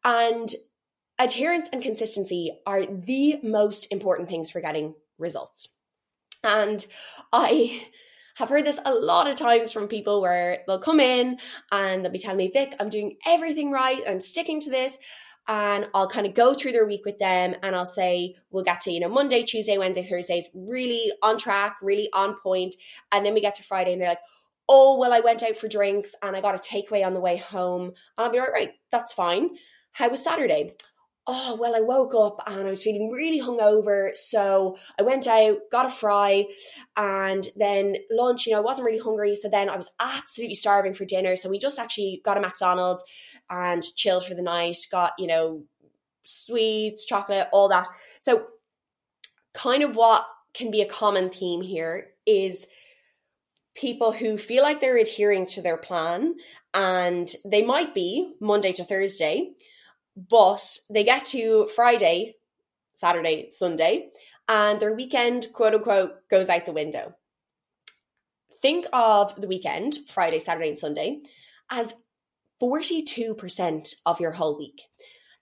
And 0.04 0.52
adherence 1.18 1.68
and 1.72 1.80
consistency 1.80 2.58
are 2.66 2.84
the 2.86 3.38
most 3.44 3.86
important 3.92 4.28
things 4.28 4.50
for 4.50 4.60
getting 4.60 4.94
results. 5.16 5.68
And 6.42 6.84
I 7.32 7.86
have 8.36 8.48
heard 8.48 8.64
this 8.64 8.78
a 8.84 8.92
lot 8.92 9.28
of 9.28 9.36
times 9.36 9.72
from 9.72 9.88
people 9.88 10.20
where 10.20 10.62
they'll 10.66 10.78
come 10.78 11.00
in 11.00 11.38
and 11.70 12.04
they'll 12.04 12.12
be 12.12 12.18
telling 12.18 12.38
me, 12.38 12.50
Vic, 12.52 12.74
I'm 12.80 12.90
doing 12.90 13.16
everything 13.26 13.70
right, 13.70 14.02
I'm 14.06 14.20
sticking 14.20 14.60
to 14.60 14.70
this. 14.70 14.98
And 15.48 15.86
I'll 15.92 16.08
kind 16.08 16.24
of 16.24 16.34
go 16.34 16.54
through 16.54 16.70
their 16.70 16.86
week 16.86 17.04
with 17.04 17.18
them 17.18 17.56
and 17.64 17.74
I'll 17.74 17.84
say, 17.84 18.36
we'll 18.52 18.62
get 18.62 18.80
to, 18.82 18.92
you 18.92 19.00
know, 19.00 19.08
Monday, 19.08 19.42
Tuesday, 19.42 19.76
Wednesday, 19.76 20.04
Thursdays, 20.04 20.46
really 20.54 21.10
on 21.20 21.36
track, 21.36 21.78
really 21.82 22.08
on 22.12 22.36
point. 22.40 22.76
And 23.10 23.26
then 23.26 23.34
we 23.34 23.40
get 23.40 23.56
to 23.56 23.64
Friday 23.64 23.92
and 23.92 24.00
they're 24.00 24.10
like, 24.10 24.20
oh, 24.68 24.96
well, 24.96 25.12
I 25.12 25.18
went 25.18 25.42
out 25.42 25.56
for 25.56 25.66
drinks 25.66 26.14
and 26.22 26.36
I 26.36 26.40
got 26.40 26.54
a 26.54 26.58
takeaway 26.58 27.04
on 27.04 27.12
the 27.12 27.20
way 27.20 27.38
home. 27.38 27.86
And 27.86 27.94
I'll 28.18 28.30
be 28.30 28.38
like, 28.38 28.52
right, 28.52 28.72
that's 28.92 29.12
fine. 29.12 29.50
How 29.90 30.08
was 30.08 30.22
Saturday? 30.22 30.74
Oh, 31.26 31.56
well, 31.60 31.76
I 31.76 31.80
woke 31.80 32.14
up 32.16 32.42
and 32.48 32.66
I 32.66 32.70
was 32.70 32.82
feeling 32.82 33.10
really 33.10 33.40
hungover. 33.40 34.16
So 34.16 34.76
I 34.98 35.02
went 35.02 35.28
out, 35.28 35.58
got 35.70 35.86
a 35.86 35.90
fry, 35.90 36.46
and 36.96 37.48
then 37.54 37.96
lunch, 38.10 38.46
you 38.46 38.52
know, 38.52 38.58
I 38.58 38.62
wasn't 38.62 38.86
really 38.86 38.98
hungry. 38.98 39.36
So 39.36 39.48
then 39.48 39.68
I 39.68 39.76
was 39.76 39.90
absolutely 40.00 40.56
starving 40.56 40.94
for 40.94 41.04
dinner. 41.04 41.36
So 41.36 41.48
we 41.48 41.60
just 41.60 41.78
actually 41.78 42.20
got 42.24 42.38
a 42.38 42.40
McDonald's 42.40 43.04
and 43.48 43.84
chilled 43.94 44.26
for 44.26 44.34
the 44.34 44.42
night, 44.42 44.78
got, 44.90 45.12
you 45.16 45.28
know, 45.28 45.62
sweets, 46.24 47.06
chocolate, 47.06 47.48
all 47.52 47.68
that. 47.68 47.86
So, 48.20 48.46
kind 49.54 49.82
of 49.82 49.94
what 49.94 50.26
can 50.54 50.70
be 50.70 50.80
a 50.80 50.88
common 50.88 51.30
theme 51.30 51.62
here 51.62 52.08
is 52.26 52.66
people 53.74 54.12
who 54.12 54.38
feel 54.38 54.62
like 54.62 54.80
they're 54.80 54.96
adhering 54.96 55.46
to 55.46 55.62
their 55.62 55.76
plan 55.76 56.34
and 56.74 57.30
they 57.44 57.64
might 57.64 57.94
be 57.94 58.34
Monday 58.40 58.72
to 58.72 58.84
Thursday, 58.84 59.50
but 60.16 60.78
they 60.90 61.04
get 61.04 61.26
to 61.26 61.68
Friday, 61.74 62.36
Saturday, 62.94 63.48
Sunday, 63.50 64.10
and 64.48 64.80
their 64.80 64.94
weekend, 64.94 65.48
quote 65.52 65.74
unquote, 65.74 66.28
goes 66.30 66.48
out 66.48 66.66
the 66.66 66.72
window. 66.72 67.14
Think 68.60 68.86
of 68.92 69.40
the 69.40 69.48
weekend, 69.48 69.98
Friday, 70.08 70.38
Saturday, 70.38 70.68
and 70.68 70.78
Sunday, 70.78 71.22
as 71.70 71.94
42% 72.62 73.94
of 74.06 74.20
your 74.20 74.32
whole 74.32 74.56
week. 74.56 74.82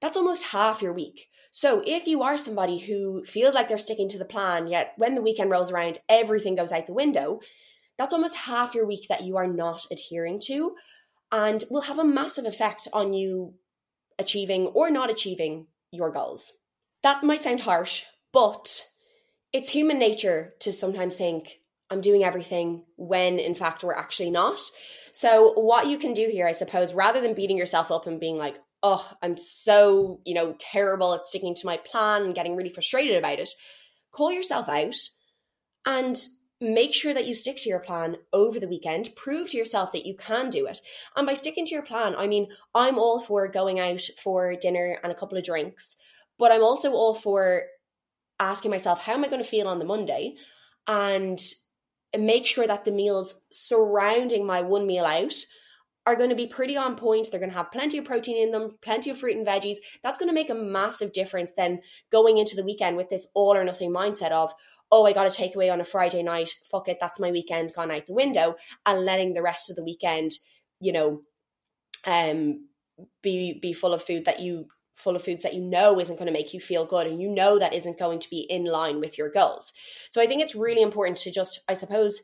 That's 0.00 0.16
almost 0.16 0.44
half 0.44 0.80
your 0.80 0.94
week. 0.94 1.28
So 1.52 1.82
if 1.84 2.06
you 2.06 2.22
are 2.22 2.38
somebody 2.38 2.78
who 2.78 3.24
feels 3.26 3.54
like 3.54 3.68
they're 3.68 3.78
sticking 3.78 4.08
to 4.10 4.18
the 4.18 4.24
plan, 4.24 4.68
yet 4.68 4.92
when 4.96 5.14
the 5.14 5.22
weekend 5.22 5.50
rolls 5.50 5.70
around, 5.70 5.98
everything 6.08 6.54
goes 6.54 6.72
out 6.72 6.86
the 6.86 6.94
window, 6.94 7.40
that's 7.98 8.14
almost 8.14 8.36
half 8.36 8.74
your 8.74 8.86
week 8.86 9.08
that 9.08 9.24
you 9.24 9.36
are 9.36 9.48
not 9.48 9.84
adhering 9.90 10.40
to 10.44 10.74
and 11.32 11.64
will 11.70 11.82
have 11.82 11.98
a 11.98 12.04
massive 12.04 12.46
effect 12.46 12.88
on 12.92 13.12
you 13.12 13.54
achieving 14.20 14.66
or 14.68 14.90
not 14.90 15.10
achieving 15.10 15.66
your 15.90 16.10
goals. 16.10 16.52
That 17.02 17.24
might 17.24 17.42
sound 17.42 17.60
harsh, 17.60 18.04
but 18.32 18.84
it's 19.52 19.70
human 19.70 19.98
nature 19.98 20.54
to 20.60 20.72
sometimes 20.72 21.16
think, 21.16 21.56
I'm 21.90 22.00
doing 22.00 22.22
everything 22.22 22.84
when 22.96 23.40
in 23.40 23.56
fact 23.56 23.82
we're 23.82 23.94
actually 23.94 24.30
not. 24.30 24.60
So, 25.12 25.54
what 25.54 25.88
you 25.88 25.98
can 25.98 26.14
do 26.14 26.28
here, 26.30 26.46
I 26.46 26.52
suppose, 26.52 26.94
rather 26.94 27.20
than 27.20 27.34
beating 27.34 27.56
yourself 27.56 27.90
up 27.90 28.06
and 28.06 28.20
being 28.20 28.36
like, 28.36 28.56
oh, 28.82 29.10
I'm 29.22 29.36
so, 29.36 30.20
you 30.24 30.34
know, 30.34 30.54
terrible 30.58 31.14
at 31.14 31.26
sticking 31.26 31.54
to 31.56 31.66
my 31.66 31.78
plan 31.78 32.22
and 32.22 32.34
getting 32.34 32.54
really 32.54 32.72
frustrated 32.72 33.16
about 33.16 33.40
it, 33.40 33.48
call 34.12 34.30
yourself 34.30 34.68
out 34.68 34.94
and 35.84 36.16
make 36.60 36.92
sure 36.92 37.14
that 37.14 37.26
you 37.26 37.34
stick 37.34 37.56
to 37.58 37.68
your 37.68 37.80
plan 37.80 38.16
over 38.32 38.60
the 38.60 38.68
weekend. 38.68 39.08
Prove 39.16 39.50
to 39.50 39.56
yourself 39.56 39.92
that 39.92 40.04
you 40.04 40.14
can 40.16 40.50
do 40.50 40.66
it. 40.66 40.80
And 41.16 41.26
by 41.26 41.34
sticking 41.34 41.66
to 41.66 41.72
your 41.72 41.82
plan, 41.82 42.14
I 42.14 42.26
mean, 42.26 42.48
I'm 42.74 42.98
all 42.98 43.20
for 43.20 43.48
going 43.48 43.80
out 43.80 44.02
for 44.22 44.54
dinner 44.56 44.98
and 45.02 45.10
a 45.10 45.14
couple 45.14 45.38
of 45.38 45.44
drinks, 45.44 45.96
but 46.38 46.52
I'm 46.52 46.62
also 46.62 46.92
all 46.92 47.14
for 47.14 47.62
asking 48.38 48.70
myself, 48.70 49.00
how 49.00 49.14
am 49.14 49.24
I 49.24 49.28
going 49.28 49.42
to 49.42 49.48
feel 49.48 49.68
on 49.68 49.78
the 49.78 49.84
Monday? 49.84 50.34
And 50.86 51.40
make 52.18 52.46
sure 52.46 52.66
that 52.66 52.84
the 52.84 52.92
meals 52.92 53.40
surrounding 53.52 54.44
my 54.44 54.60
one 54.60 54.86
meal 54.86 55.04
out 55.04 55.34
are 56.06 56.16
going 56.16 56.30
to 56.30 56.36
be 56.36 56.46
pretty 56.46 56.76
on 56.76 56.96
point. 56.96 57.28
They're 57.30 57.40
going 57.40 57.52
to 57.52 57.56
have 57.56 57.72
plenty 57.72 57.98
of 57.98 58.04
protein 58.04 58.42
in 58.42 58.50
them, 58.50 58.78
plenty 58.82 59.10
of 59.10 59.18
fruit 59.18 59.36
and 59.36 59.46
veggies. 59.46 59.76
That's 60.02 60.18
going 60.18 60.28
to 60.28 60.34
make 60.34 60.50
a 60.50 60.54
massive 60.54 61.12
difference 61.12 61.52
than 61.56 61.80
going 62.10 62.38
into 62.38 62.56
the 62.56 62.64
weekend 62.64 62.96
with 62.96 63.10
this 63.10 63.26
all 63.34 63.54
or 63.54 63.64
nothing 63.64 63.92
mindset 63.92 64.32
of, 64.32 64.52
oh, 64.92 65.06
I 65.06 65.12
got 65.12 65.26
a 65.26 65.30
takeaway 65.30 65.72
on 65.72 65.80
a 65.80 65.84
Friday 65.84 66.22
night. 66.22 66.52
Fuck 66.70 66.88
it, 66.88 66.98
that's 67.00 67.20
my 67.20 67.30
weekend 67.30 67.72
gone 67.74 67.90
out 67.90 68.06
the 68.06 68.12
window, 68.12 68.56
and 68.86 69.04
letting 69.04 69.34
the 69.34 69.42
rest 69.42 69.70
of 69.70 69.76
the 69.76 69.84
weekend, 69.84 70.32
you 70.80 70.92
know, 70.92 71.22
um, 72.06 72.68
be 73.22 73.58
be 73.60 73.72
full 73.72 73.94
of 73.94 74.02
food 74.02 74.24
that 74.24 74.40
you 74.40 74.66
full 74.94 75.16
of 75.16 75.24
foods 75.24 75.42
that 75.42 75.54
you 75.54 75.62
know 75.62 75.98
isn't 75.98 76.16
going 76.16 76.26
to 76.26 76.32
make 76.32 76.52
you 76.52 76.60
feel 76.60 76.86
good 76.86 77.06
and 77.06 77.20
you 77.20 77.28
know 77.28 77.58
that 77.58 77.72
isn't 77.72 77.98
going 77.98 78.20
to 78.20 78.28
be 78.28 78.46
in 78.50 78.64
line 78.64 79.00
with 79.00 79.16
your 79.16 79.30
goals. 79.30 79.72
So 80.10 80.20
I 80.20 80.26
think 80.26 80.42
it's 80.42 80.54
really 80.54 80.82
important 80.82 81.18
to 81.18 81.32
just, 81.32 81.60
I 81.68 81.74
suppose, 81.74 82.20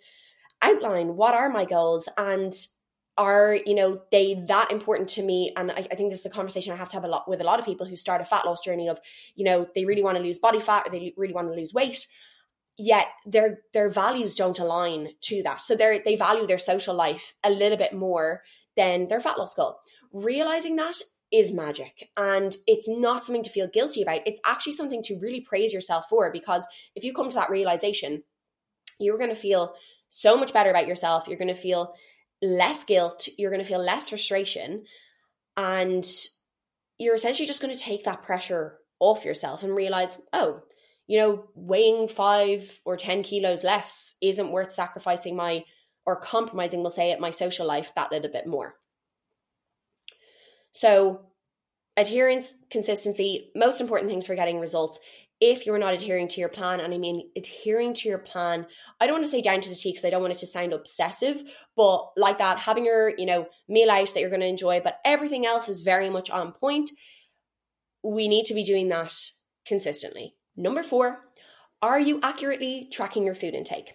outline 0.62 1.16
what 1.16 1.34
are 1.34 1.48
my 1.48 1.64
goals 1.64 2.08
and 2.16 2.54
are 3.18 3.58
you 3.64 3.74
know 3.74 4.00
they 4.12 4.44
that 4.46 4.70
important 4.70 5.08
to 5.08 5.22
me 5.22 5.52
and 5.56 5.70
I, 5.70 5.86
I, 5.90 5.94
think 5.94 6.10
this 6.10 6.20
is 6.20 6.26
a 6.26 6.30
conversation 6.30 6.72
i 6.72 6.76
have 6.76 6.88
to 6.90 6.96
have 6.96 7.04
a 7.04 7.08
lot 7.08 7.28
with 7.28 7.40
a 7.40 7.44
lot 7.44 7.58
of 7.58 7.64
people 7.64 7.86
who 7.86 7.96
start 7.96 8.20
a 8.20 8.26
fat 8.26 8.44
loss 8.44 8.62
journey 8.62 8.88
of 8.88 8.98
you 9.34 9.44
know 9.44 9.66
they 9.74 9.84
really 9.84 10.02
want 10.02 10.18
to 10.18 10.22
lose 10.22 10.38
body 10.38 10.60
fat 10.60 10.84
or 10.86 10.90
they 10.90 11.14
really 11.16 11.32
want 11.32 11.48
to 11.48 11.54
lose 11.54 11.72
weight 11.72 12.06
yet 12.78 13.08
their 13.24 13.60
their 13.72 13.88
values 13.88 14.36
don't 14.36 14.58
align 14.58 15.10
to 15.22 15.42
that. 15.42 15.60
So 15.60 15.74
they 15.74 16.02
they 16.04 16.16
value 16.16 16.46
their 16.46 16.58
social 16.58 16.94
life 16.94 17.34
a 17.42 17.50
little 17.50 17.78
bit 17.78 17.94
more 17.94 18.42
than 18.76 19.08
their 19.08 19.20
fat 19.20 19.38
loss 19.38 19.54
goal. 19.54 19.78
Realizing 20.12 20.76
that 20.76 20.96
is 21.32 21.52
magic 21.52 22.10
and 22.16 22.56
it's 22.66 22.88
not 22.88 23.24
something 23.24 23.42
to 23.42 23.50
feel 23.50 23.68
guilty 23.68 24.02
about. 24.02 24.20
It's 24.26 24.40
actually 24.44 24.74
something 24.74 25.02
to 25.04 25.18
really 25.20 25.40
praise 25.40 25.72
yourself 25.72 26.04
for 26.08 26.30
because 26.30 26.64
if 26.94 27.02
you 27.02 27.12
come 27.12 27.28
to 27.28 27.34
that 27.34 27.50
realization, 27.50 28.22
you're 29.00 29.18
going 29.18 29.30
to 29.30 29.36
feel 29.36 29.74
so 30.08 30.36
much 30.36 30.52
better 30.52 30.70
about 30.70 30.86
yourself. 30.86 31.26
You're 31.26 31.38
going 31.38 31.54
to 31.54 31.60
feel 31.60 31.94
less 32.42 32.84
guilt, 32.84 33.28
you're 33.38 33.50
going 33.50 33.62
to 33.62 33.68
feel 33.68 33.82
less 33.82 34.10
frustration 34.10 34.84
and 35.56 36.06
you're 36.98 37.14
essentially 37.14 37.46
just 37.46 37.62
going 37.62 37.74
to 37.74 37.80
take 37.80 38.04
that 38.04 38.22
pressure 38.22 38.78
off 39.00 39.24
yourself 39.24 39.62
and 39.62 39.74
realize, 39.74 40.18
oh, 40.32 40.62
you 41.06 41.20
know, 41.20 41.44
weighing 41.54 42.08
five 42.08 42.80
or 42.84 42.96
10 42.96 43.22
kilos 43.22 43.62
less 43.62 44.16
isn't 44.20 44.50
worth 44.50 44.72
sacrificing 44.72 45.36
my 45.36 45.64
or 46.04 46.16
compromising, 46.16 46.80
we'll 46.80 46.90
say 46.90 47.10
it, 47.10 47.20
my 47.20 47.32
social 47.32 47.66
life 47.66 47.92
that 47.96 48.12
little 48.12 48.30
bit 48.30 48.46
more. 48.46 48.74
So, 50.72 51.26
adherence, 51.96 52.54
consistency, 52.70 53.50
most 53.56 53.80
important 53.80 54.10
things 54.10 54.26
for 54.26 54.34
getting 54.34 54.60
results. 54.60 54.98
If 55.40 55.66
you're 55.66 55.78
not 55.78 55.94
adhering 55.94 56.28
to 56.28 56.40
your 56.40 56.48
plan, 56.48 56.80
and 56.80 56.94
I 56.94 56.98
mean 56.98 57.30
adhering 57.36 57.94
to 57.94 58.08
your 58.08 58.18
plan, 58.18 58.66
I 59.00 59.06
don't 59.06 59.16
want 59.16 59.24
to 59.24 59.30
say 59.30 59.42
down 59.42 59.60
to 59.60 59.68
the 59.68 59.74
T 59.74 59.90
because 59.90 60.04
I 60.04 60.10
don't 60.10 60.22
want 60.22 60.32
it 60.32 60.38
to 60.38 60.46
sound 60.46 60.72
obsessive, 60.72 61.42
but 61.76 62.10
like 62.16 62.38
that, 62.38 62.58
having 62.58 62.86
your, 62.86 63.12
you 63.16 63.26
know, 63.26 63.46
meal 63.68 63.90
out 63.90 64.14
that 64.14 64.20
you're 64.20 64.30
going 64.30 64.40
to 64.40 64.46
enjoy, 64.46 64.80
but 64.82 64.98
everything 65.04 65.44
else 65.44 65.68
is 65.68 65.80
very 65.82 66.08
much 66.08 66.30
on 66.30 66.52
point. 66.52 66.90
We 68.02 68.28
need 68.28 68.46
to 68.46 68.54
be 68.54 68.64
doing 68.64 68.88
that 68.88 69.14
consistently. 69.66 70.36
Number 70.56 70.82
four, 70.82 71.20
are 71.82 72.00
you 72.00 72.20
accurately 72.22 72.88
tracking 72.90 73.24
your 73.24 73.34
food 73.34 73.54
intake? 73.54 73.94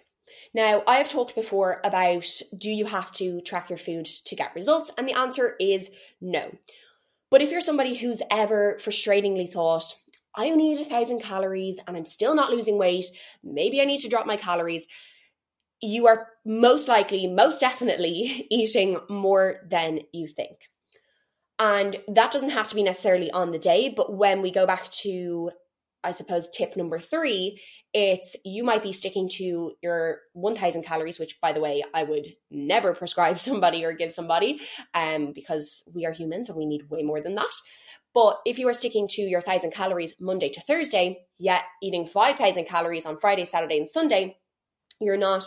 Now, 0.54 0.82
I 0.86 0.96
have 0.96 1.08
talked 1.08 1.34
before 1.34 1.80
about 1.84 2.26
do 2.56 2.70
you 2.70 2.86
have 2.86 3.12
to 3.12 3.40
track 3.40 3.70
your 3.70 3.78
food 3.78 4.06
to 4.06 4.36
get 4.36 4.54
results? 4.54 4.90
And 4.96 5.08
the 5.08 5.18
answer 5.18 5.56
is 5.58 5.90
no. 6.20 6.56
But 7.30 7.40
if 7.40 7.50
you're 7.50 7.60
somebody 7.60 7.94
who's 7.94 8.22
ever 8.30 8.78
frustratingly 8.82 9.50
thought, 9.50 9.94
I 10.36 10.50
only 10.50 10.72
eat 10.72 10.86
a 10.86 10.88
thousand 10.88 11.20
calories 11.20 11.78
and 11.86 11.96
I'm 11.96 12.06
still 12.06 12.34
not 12.34 12.50
losing 12.50 12.78
weight, 12.78 13.06
maybe 13.42 13.80
I 13.80 13.84
need 13.84 14.00
to 14.00 14.08
drop 14.08 14.26
my 14.26 14.36
calories, 14.36 14.86
you 15.80 16.06
are 16.06 16.28
most 16.44 16.88
likely, 16.88 17.26
most 17.26 17.60
definitely 17.60 18.46
eating 18.50 18.98
more 19.08 19.60
than 19.68 20.00
you 20.12 20.28
think. 20.28 20.58
And 21.58 21.98
that 22.08 22.32
doesn't 22.32 22.50
have 22.50 22.68
to 22.68 22.74
be 22.74 22.82
necessarily 22.82 23.30
on 23.30 23.52
the 23.52 23.58
day, 23.58 23.92
but 23.94 24.14
when 24.14 24.42
we 24.42 24.50
go 24.50 24.66
back 24.66 24.90
to 25.02 25.50
I 26.04 26.12
suppose 26.12 26.50
tip 26.50 26.76
number 26.76 26.98
three, 26.98 27.60
it's 27.94 28.36
you 28.44 28.64
might 28.64 28.82
be 28.82 28.92
sticking 28.92 29.28
to 29.30 29.72
your 29.82 30.20
1000 30.32 30.82
calories, 30.82 31.18
which 31.18 31.40
by 31.40 31.52
the 31.52 31.60
way, 31.60 31.82
I 31.94 32.02
would 32.02 32.34
never 32.50 32.94
prescribe 32.94 33.38
somebody 33.38 33.84
or 33.84 33.92
give 33.92 34.12
somebody 34.12 34.60
um, 34.94 35.32
because 35.32 35.82
we 35.94 36.06
are 36.06 36.12
humans 36.12 36.48
and 36.48 36.58
we 36.58 36.66
need 36.66 36.90
way 36.90 37.02
more 37.02 37.20
than 37.20 37.34
that. 37.36 37.52
But 38.14 38.40
if 38.44 38.58
you 38.58 38.68
are 38.68 38.74
sticking 38.74 39.08
to 39.08 39.22
your 39.22 39.40
1000 39.40 39.70
calories 39.70 40.14
Monday 40.20 40.50
to 40.50 40.60
Thursday, 40.60 41.26
yet 41.38 41.62
eating 41.82 42.06
5000 42.06 42.66
calories 42.66 43.06
on 43.06 43.18
Friday, 43.18 43.44
Saturday, 43.44 43.78
and 43.78 43.88
Sunday, 43.88 44.36
you're 45.00 45.16
not 45.16 45.44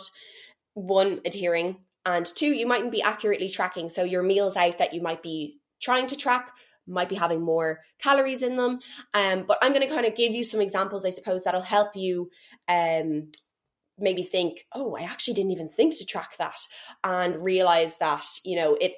one 0.74 1.20
adhering 1.24 1.76
and 2.04 2.26
two 2.26 2.52
you 2.52 2.66
mightn't 2.66 2.92
be 2.92 3.02
accurately 3.02 3.48
tracking 3.48 3.88
so 3.88 4.04
your 4.04 4.22
meals 4.22 4.56
out 4.56 4.78
that 4.78 4.94
you 4.94 5.02
might 5.02 5.22
be 5.22 5.58
trying 5.80 6.06
to 6.06 6.16
track 6.16 6.52
might 6.86 7.08
be 7.08 7.14
having 7.14 7.40
more 7.40 7.80
calories 8.00 8.42
in 8.42 8.56
them. 8.56 8.80
Um, 9.14 9.44
but 9.46 9.58
I'm 9.62 9.72
going 9.72 9.86
to 9.86 9.94
kind 9.94 10.06
of 10.06 10.16
give 10.16 10.32
you 10.32 10.44
some 10.44 10.60
examples, 10.60 11.04
I 11.04 11.10
suppose, 11.10 11.44
that'll 11.44 11.62
help 11.62 11.96
you 11.96 12.30
um, 12.68 13.30
maybe 13.98 14.22
think, 14.22 14.66
oh, 14.72 14.96
I 14.96 15.02
actually 15.02 15.34
didn't 15.34 15.52
even 15.52 15.68
think 15.68 15.96
to 15.98 16.06
track 16.06 16.36
that, 16.38 16.60
and 17.02 17.42
realize 17.42 17.98
that, 17.98 18.26
you 18.44 18.56
know, 18.56 18.76
it 18.80 18.94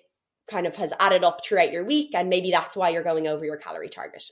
kind 0.50 0.66
of 0.66 0.74
has 0.76 0.92
added 0.98 1.24
up 1.24 1.44
throughout 1.44 1.72
your 1.72 1.84
week, 1.84 2.14
and 2.14 2.28
maybe 2.28 2.50
that's 2.50 2.76
why 2.76 2.90
you're 2.90 3.02
going 3.02 3.26
over 3.26 3.44
your 3.44 3.58
calorie 3.58 3.88
target. 3.88 4.24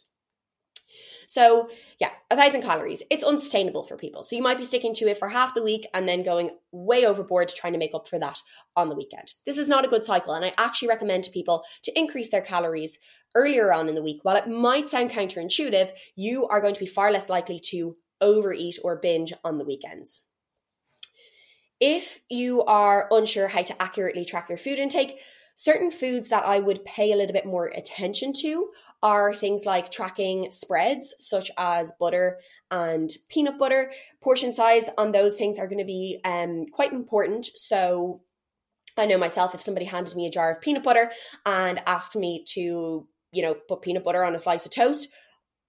So, 1.28 1.68
yeah, 1.98 2.10
a 2.30 2.36
thousand 2.36 2.62
calories. 2.62 3.02
It's 3.10 3.24
unsustainable 3.24 3.84
for 3.84 3.96
people. 3.96 4.22
So, 4.22 4.36
you 4.36 4.42
might 4.42 4.58
be 4.58 4.64
sticking 4.64 4.94
to 4.94 5.08
it 5.08 5.18
for 5.18 5.28
half 5.28 5.54
the 5.54 5.62
week 5.62 5.86
and 5.92 6.08
then 6.08 6.22
going 6.22 6.50
way 6.72 7.04
overboard 7.04 7.48
trying 7.48 7.72
to 7.72 7.80
make 7.80 7.94
up 7.94 8.08
for 8.08 8.18
that 8.18 8.38
on 8.76 8.88
the 8.88 8.94
weekend. 8.94 9.32
This 9.44 9.58
is 9.58 9.68
not 9.68 9.84
a 9.84 9.88
good 9.88 10.04
cycle. 10.04 10.34
And 10.34 10.44
I 10.44 10.52
actually 10.56 10.88
recommend 10.88 11.24
to 11.24 11.30
people 11.30 11.64
to 11.82 11.98
increase 11.98 12.30
their 12.30 12.42
calories 12.42 12.98
earlier 13.36 13.72
on 13.72 13.88
in 13.88 13.94
the 13.94 14.02
week, 14.08 14.20
while 14.24 14.36
it 14.36 14.48
might 14.48 14.90
sound 14.90 15.10
counterintuitive, 15.10 15.90
you 16.16 16.46
are 16.48 16.60
going 16.60 16.74
to 16.74 16.80
be 16.80 16.86
far 16.96 17.12
less 17.12 17.28
likely 17.28 17.60
to 17.70 17.96
overeat 18.20 18.78
or 18.82 18.96
binge 18.96 19.32
on 19.44 19.58
the 19.58 19.64
weekends. 19.64 20.26
if 21.80 22.20
you 22.30 22.62
are 22.64 23.06
unsure 23.10 23.48
how 23.48 23.62
to 23.62 23.82
accurately 23.82 24.24
track 24.24 24.48
your 24.48 24.58
food 24.58 24.78
intake, 24.78 25.18
certain 25.56 25.90
foods 25.90 26.28
that 26.28 26.44
I 26.44 26.58
would 26.58 26.84
pay 26.84 27.12
a 27.12 27.16
little 27.16 27.32
bit 27.34 27.46
more 27.46 27.66
attention 27.68 28.32
to 28.42 28.70
are 29.02 29.34
things 29.34 29.66
like 29.66 29.90
tracking 29.90 30.50
spreads, 30.50 31.14
such 31.18 31.50
as 31.58 31.92
butter 32.00 32.38
and 32.70 33.10
peanut 33.28 33.58
butter. 33.58 33.92
Portion 34.22 34.54
size 34.54 34.88
on 34.96 35.12
those 35.12 35.36
things 35.36 35.58
are 35.58 35.68
going 35.68 35.78
to 35.78 35.84
be 35.84 36.18
um, 36.24 36.66
quite 36.72 36.92
important. 36.92 37.46
So, 37.46 38.22
I 38.98 39.04
know 39.04 39.18
myself, 39.18 39.54
if 39.54 39.60
somebody 39.60 39.84
handed 39.84 40.16
me 40.16 40.26
a 40.26 40.30
jar 40.30 40.50
of 40.52 40.62
peanut 40.62 40.82
butter 40.82 41.12
and 41.44 41.82
asked 41.86 42.16
me 42.16 42.44
to, 42.54 43.06
you 43.36 43.42
know, 43.42 43.54
put 43.68 43.82
peanut 43.82 44.04
butter 44.04 44.24
on 44.24 44.34
a 44.34 44.38
slice 44.38 44.64
of 44.64 44.72
toast, 44.72 45.08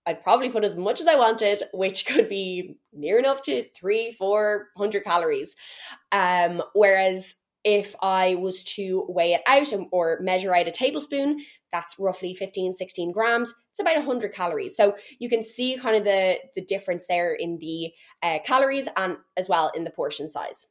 I'd 0.05 0.24
probably 0.24 0.50
put 0.50 0.63
as 0.63 0.75
much 0.75 1.01
as 1.01 1.07
I 1.07 1.17
wanted, 1.17 1.63
which 1.74 2.05
could 2.05 2.29
be 2.29 2.79
near 2.93 3.19
enough 3.19 3.43
to 3.43 3.65
three, 3.75 4.13
four 4.13 4.69
hundred 4.77 5.03
calories. 5.03 5.55
Um, 6.12 6.63
whereas 6.74 7.36
if 7.65 7.93
I 8.01 8.36
was 8.36 8.63
to 8.75 9.05
weigh 9.09 9.33
it 9.33 9.41
out 9.45 9.74
or 9.91 10.19
measure 10.21 10.55
out 10.55 10.69
a 10.69 10.71
tablespoon, 10.71 11.43
that's 11.74 12.00
roughly 12.00 12.33
15, 12.33 12.75
16 12.75 13.12
grams. 13.12 13.53
It's 13.71 13.81
about 13.81 13.97
100 13.97 14.33
calories. 14.33 14.77
So 14.77 14.95
you 15.19 15.27
can 15.27 15.43
see 15.43 15.77
kind 15.77 15.97
of 15.97 16.05
the, 16.05 16.38
the 16.55 16.63
difference 16.63 17.05
there 17.09 17.33
in 17.33 17.57
the 17.59 17.91
uh, 18.24 18.39
calories 18.45 18.88
and 18.95 19.17
as 19.36 19.50
well 19.50 19.71
in 19.75 19.83
the 19.83 19.89
portion 19.89 20.31
size. 20.31 20.67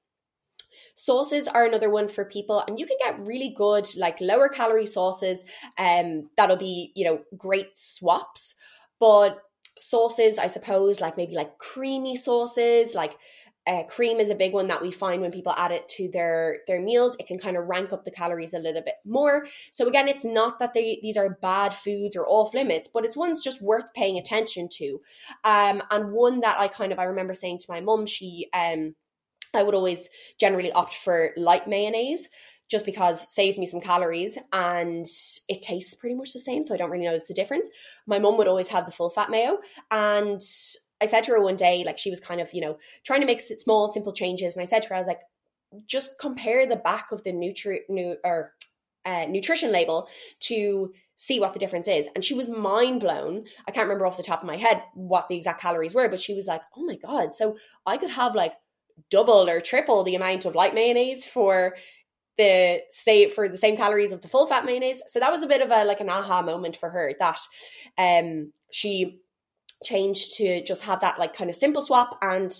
Sauces 0.97 1.47
are 1.47 1.65
another 1.65 1.91
one 1.91 2.09
for 2.09 2.25
people, 2.25 2.65
and 2.67 2.79
you 2.79 2.87
can 2.87 2.97
get 3.01 3.21
really 3.21 3.55
good, 3.57 3.89
like 3.97 4.21
lower 4.21 4.49
calorie 4.49 4.87
sauces. 4.87 5.45
Um, 5.79 6.31
that'll 6.37 6.57
be, 6.57 6.91
you 6.97 7.05
know, 7.05 7.21
great 7.37 7.77
swaps 7.77 8.57
but 8.99 9.39
sauces, 9.79 10.39
I 10.39 10.47
suppose, 10.47 11.01
like 11.01 11.17
maybe 11.17 11.35
like 11.35 11.59
creamy 11.59 12.17
sauces, 12.17 12.95
like 12.95 13.13
uh, 13.67 13.83
cream 13.85 14.21
is 14.21 14.31
a 14.31 14.35
big 14.35 14.53
one 14.53 14.69
that 14.69 14.81
we 14.81 14.93
find 14.93 15.21
when 15.21 15.33
people 15.33 15.53
add 15.57 15.73
it 15.73 15.89
to 15.89 16.09
their 16.13 16.59
their 16.69 16.81
meals. 16.81 17.17
It 17.19 17.27
can 17.27 17.39
kind 17.39 17.57
of 17.57 17.67
rank 17.67 17.93
up 17.93 18.05
the 18.05 18.13
calories 18.13 18.55
a 18.55 18.59
little 18.59 18.83
bit 18.83 18.95
more. 19.05 19.47
So 19.73 19.89
again, 19.89 20.09
it's 20.09 20.25
not 20.25 20.61
that 20.61 20.73
they 20.73 21.01
these 21.03 21.17
are 21.17 21.39
bad 21.43 21.75
foods 21.75 22.17
or 22.17 22.27
off 22.29 22.55
limits, 22.55 22.89
but 22.93 23.05
it's 23.05 23.17
ones 23.17 23.43
just 23.43 23.61
worth 23.61 23.93
paying 23.95 24.19
attention 24.19 24.69
to. 24.75 25.01
Um, 25.45 25.83
and 25.91 26.13
one 26.13 26.41
that 26.41 26.59
I 26.59 26.69
kind 26.69 26.93
of 26.93 26.99
I 26.99 27.05
remember 27.05 27.35
saying 27.35 27.59
to 27.59 27.67
my 27.69 27.81
mum, 27.81 28.07
she 28.07 28.49
um, 28.55 28.95
I 29.55 29.63
would 29.63 29.75
always 29.75 30.09
generally 30.39 30.73
opt 30.73 30.95
for 30.95 31.31
light 31.37 31.69
mayonnaise 31.69 32.29
just 32.69 32.85
because 32.85 33.33
saves 33.33 33.59
me 33.59 33.67
some 33.67 33.81
calories 33.81 34.37
and 34.53 35.07
it 35.49 35.63
tastes 35.63 35.95
pretty 35.95 36.17
much 36.17 36.33
the 36.33 36.41
same. 36.41 36.65
So 36.65 36.75
I 36.75 36.77
don't 36.77 36.91
really 36.91 37.05
notice 37.05 37.29
the 37.29 37.35
difference. 37.35 37.69
My 38.07 38.19
mum 38.19 38.37
would 38.39 38.49
always 38.49 38.69
have 38.69 38.87
the 38.87 38.93
full 38.93 39.11
fat 39.11 39.31
mayo. 39.31 39.59
And 39.91 40.41
I 41.01 41.07
said 41.07 41.25
to 41.25 41.33
her 41.33 41.43
one 41.43 41.57
day, 41.57 41.85
like 41.85 41.99
she 41.99 42.11
was 42.11 42.21
kind 42.21 42.41
of, 42.41 42.53
you 42.53 42.61
know, 42.61 42.79
trying 43.05 43.21
to 43.21 43.27
make 43.27 43.41
small, 43.41 43.89
simple 43.89 44.13
changes. 44.13 44.57
And 44.57 44.63
I 44.63 44.67
said 44.67 44.83
to 44.83 44.89
her, 44.89 44.97
I 44.97 44.99
was 44.99 45.07
like, 45.07 45.21
just 45.87 46.19
compare 46.19 46.67
the 46.67 46.77
back 46.77 47.13
of 47.13 47.23
the 47.23 47.33
nutri- 47.33 47.89
nu- 47.89 48.17
or, 48.25 48.55
uh, 49.05 49.27
nutrition 49.27 49.71
label 49.71 50.09
to 50.41 50.93
see 51.17 51.39
what 51.39 51.53
the 51.53 51.59
difference 51.59 51.89
is. 51.89 52.07
And 52.15 52.25
she 52.25 52.35
was 52.35 52.49
mind 52.49 53.01
blown. 53.01 53.45
I 53.67 53.71
can't 53.71 53.87
remember 53.87 54.07
off 54.07 54.17
the 54.17 54.23
top 54.23 54.41
of 54.41 54.47
my 54.47 54.57
head 54.57 54.83
what 54.95 55.29
the 55.29 55.37
exact 55.37 55.61
calories 55.61 55.95
were, 55.95 56.09
but 56.09 56.21
she 56.21 56.35
was 56.35 56.47
like, 56.47 56.63
oh 56.77 56.85
my 56.85 56.97
God. 56.97 57.33
So 57.33 57.57
I 57.87 57.97
could 57.97 58.11
have 58.11 58.35
like 58.35 58.55
double 59.11 59.49
or 59.49 59.61
triple 59.61 60.05
the 60.05 60.15
amount 60.15 60.45
of 60.45 60.55
light 60.55 60.75
mayonnaise 60.75 61.25
for 61.25 61.77
the 62.39 62.81
say 62.91 63.29
for 63.29 63.49
the 63.49 63.57
same 63.57 63.77
calories 63.77 64.13
of 64.13 64.23
the 64.23 64.29
full 64.29 64.47
fat 64.47 64.65
mayonnaise. 64.65 65.03
So 65.09 65.21
that 65.21 65.33
was 65.33 65.43
a 65.43 65.47
bit 65.47 65.63
of 65.63 65.71
a 65.71 65.85
like 65.85 66.01
an 66.01 66.11
aha 66.11 66.43
moment 66.43 66.77
for 66.77 66.91
her 66.91 67.15
that 67.19 67.41
um 67.99 68.53
she 68.71 69.21
changed 69.85 70.35
to 70.37 70.63
just 70.65 70.83
have 70.83 71.01
that 71.01 71.19
like 71.19 71.35
kind 71.35 71.51
of 71.51 71.57
simple 71.57 71.83
swap 71.83 72.19
and 72.23 72.55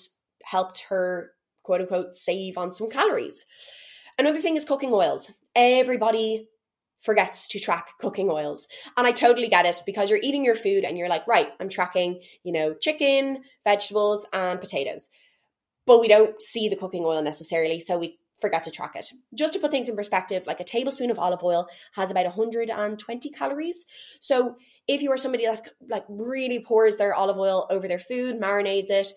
helped 0.45 0.87
her 0.89 1.33
quote 1.63 1.83
unquote 1.83 2.17
save 2.17 2.57
on 2.57 2.73
some 2.73 2.91
calories. 2.91 3.45
Another 4.19 4.41
thing 4.41 4.57
is 4.57 4.65
cooking 4.65 4.93
oils. 4.93 5.31
Everybody 5.55 6.49
forgets 7.03 7.49
to 7.49 7.61
track 7.61 7.89
cooking 8.01 8.31
oils. 8.31 8.67
And 8.97 9.07
I 9.07 9.13
totally 9.13 9.49
get 9.49 9.67
it 9.67 9.83
because 9.87 10.11
you're 10.11 10.19
eating 10.23 10.45
your 10.45 10.57
food 10.57 10.85
and 10.85 10.97
you're 10.97 11.09
like, 11.09 11.27
right, 11.27 11.49
I'm 11.61 11.69
tracking, 11.69 12.21
you 12.43 12.53
know, 12.53 12.75
chicken, 12.75 13.43
vegetables, 13.65 14.27
and 14.33 14.61
potatoes. 14.61 15.11
But 15.87 16.01
we 16.01 16.09
don't 16.09 16.41
see 16.43 16.69
the 16.69 16.77
cooking 16.77 17.05
oil 17.05 17.23
necessarily. 17.23 17.81
So 17.81 17.99
we 17.99 18.19
forgot 18.41 18.65
to 18.65 18.71
track 18.71 18.93
it. 18.97 19.09
Just 19.35 19.55
to 19.55 19.59
put 19.59 19.71
things 19.71 19.89
in 19.89 19.97
perspective, 19.97 20.43
like 20.47 20.61
a 20.61 20.65
tablespoon 20.65 21.11
of 21.11 21.19
olive 21.19 21.43
oil 21.43 21.67
has 21.95 22.11
about 22.11 22.27
120 22.27 23.31
calories. 23.31 23.87
So 24.21 24.57
if 24.89 25.03
you 25.03 25.11
are 25.11 25.19
somebody 25.19 25.47
that 25.47 25.69
like 25.89 26.05
really 26.09 26.61
pours 26.61 26.97
their 26.97 27.15
olive 27.15 27.39
oil 27.39 27.67
over 27.71 27.89
their 27.89 27.99
food, 27.99 28.41
marinades 28.41 28.91
it, 28.91 29.09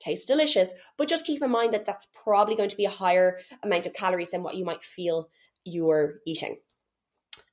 tastes 0.00 0.26
delicious, 0.26 0.72
but 0.96 1.08
just 1.08 1.26
keep 1.26 1.42
in 1.42 1.50
mind 1.50 1.74
that 1.74 1.84
that's 1.84 2.08
probably 2.14 2.54
going 2.54 2.70
to 2.70 2.76
be 2.76 2.84
a 2.84 2.90
higher 2.90 3.38
amount 3.62 3.86
of 3.86 3.94
calories 3.94 4.30
than 4.30 4.42
what 4.42 4.54
you 4.54 4.64
might 4.64 4.84
feel 4.84 5.28
you're 5.64 6.20
eating. 6.24 6.56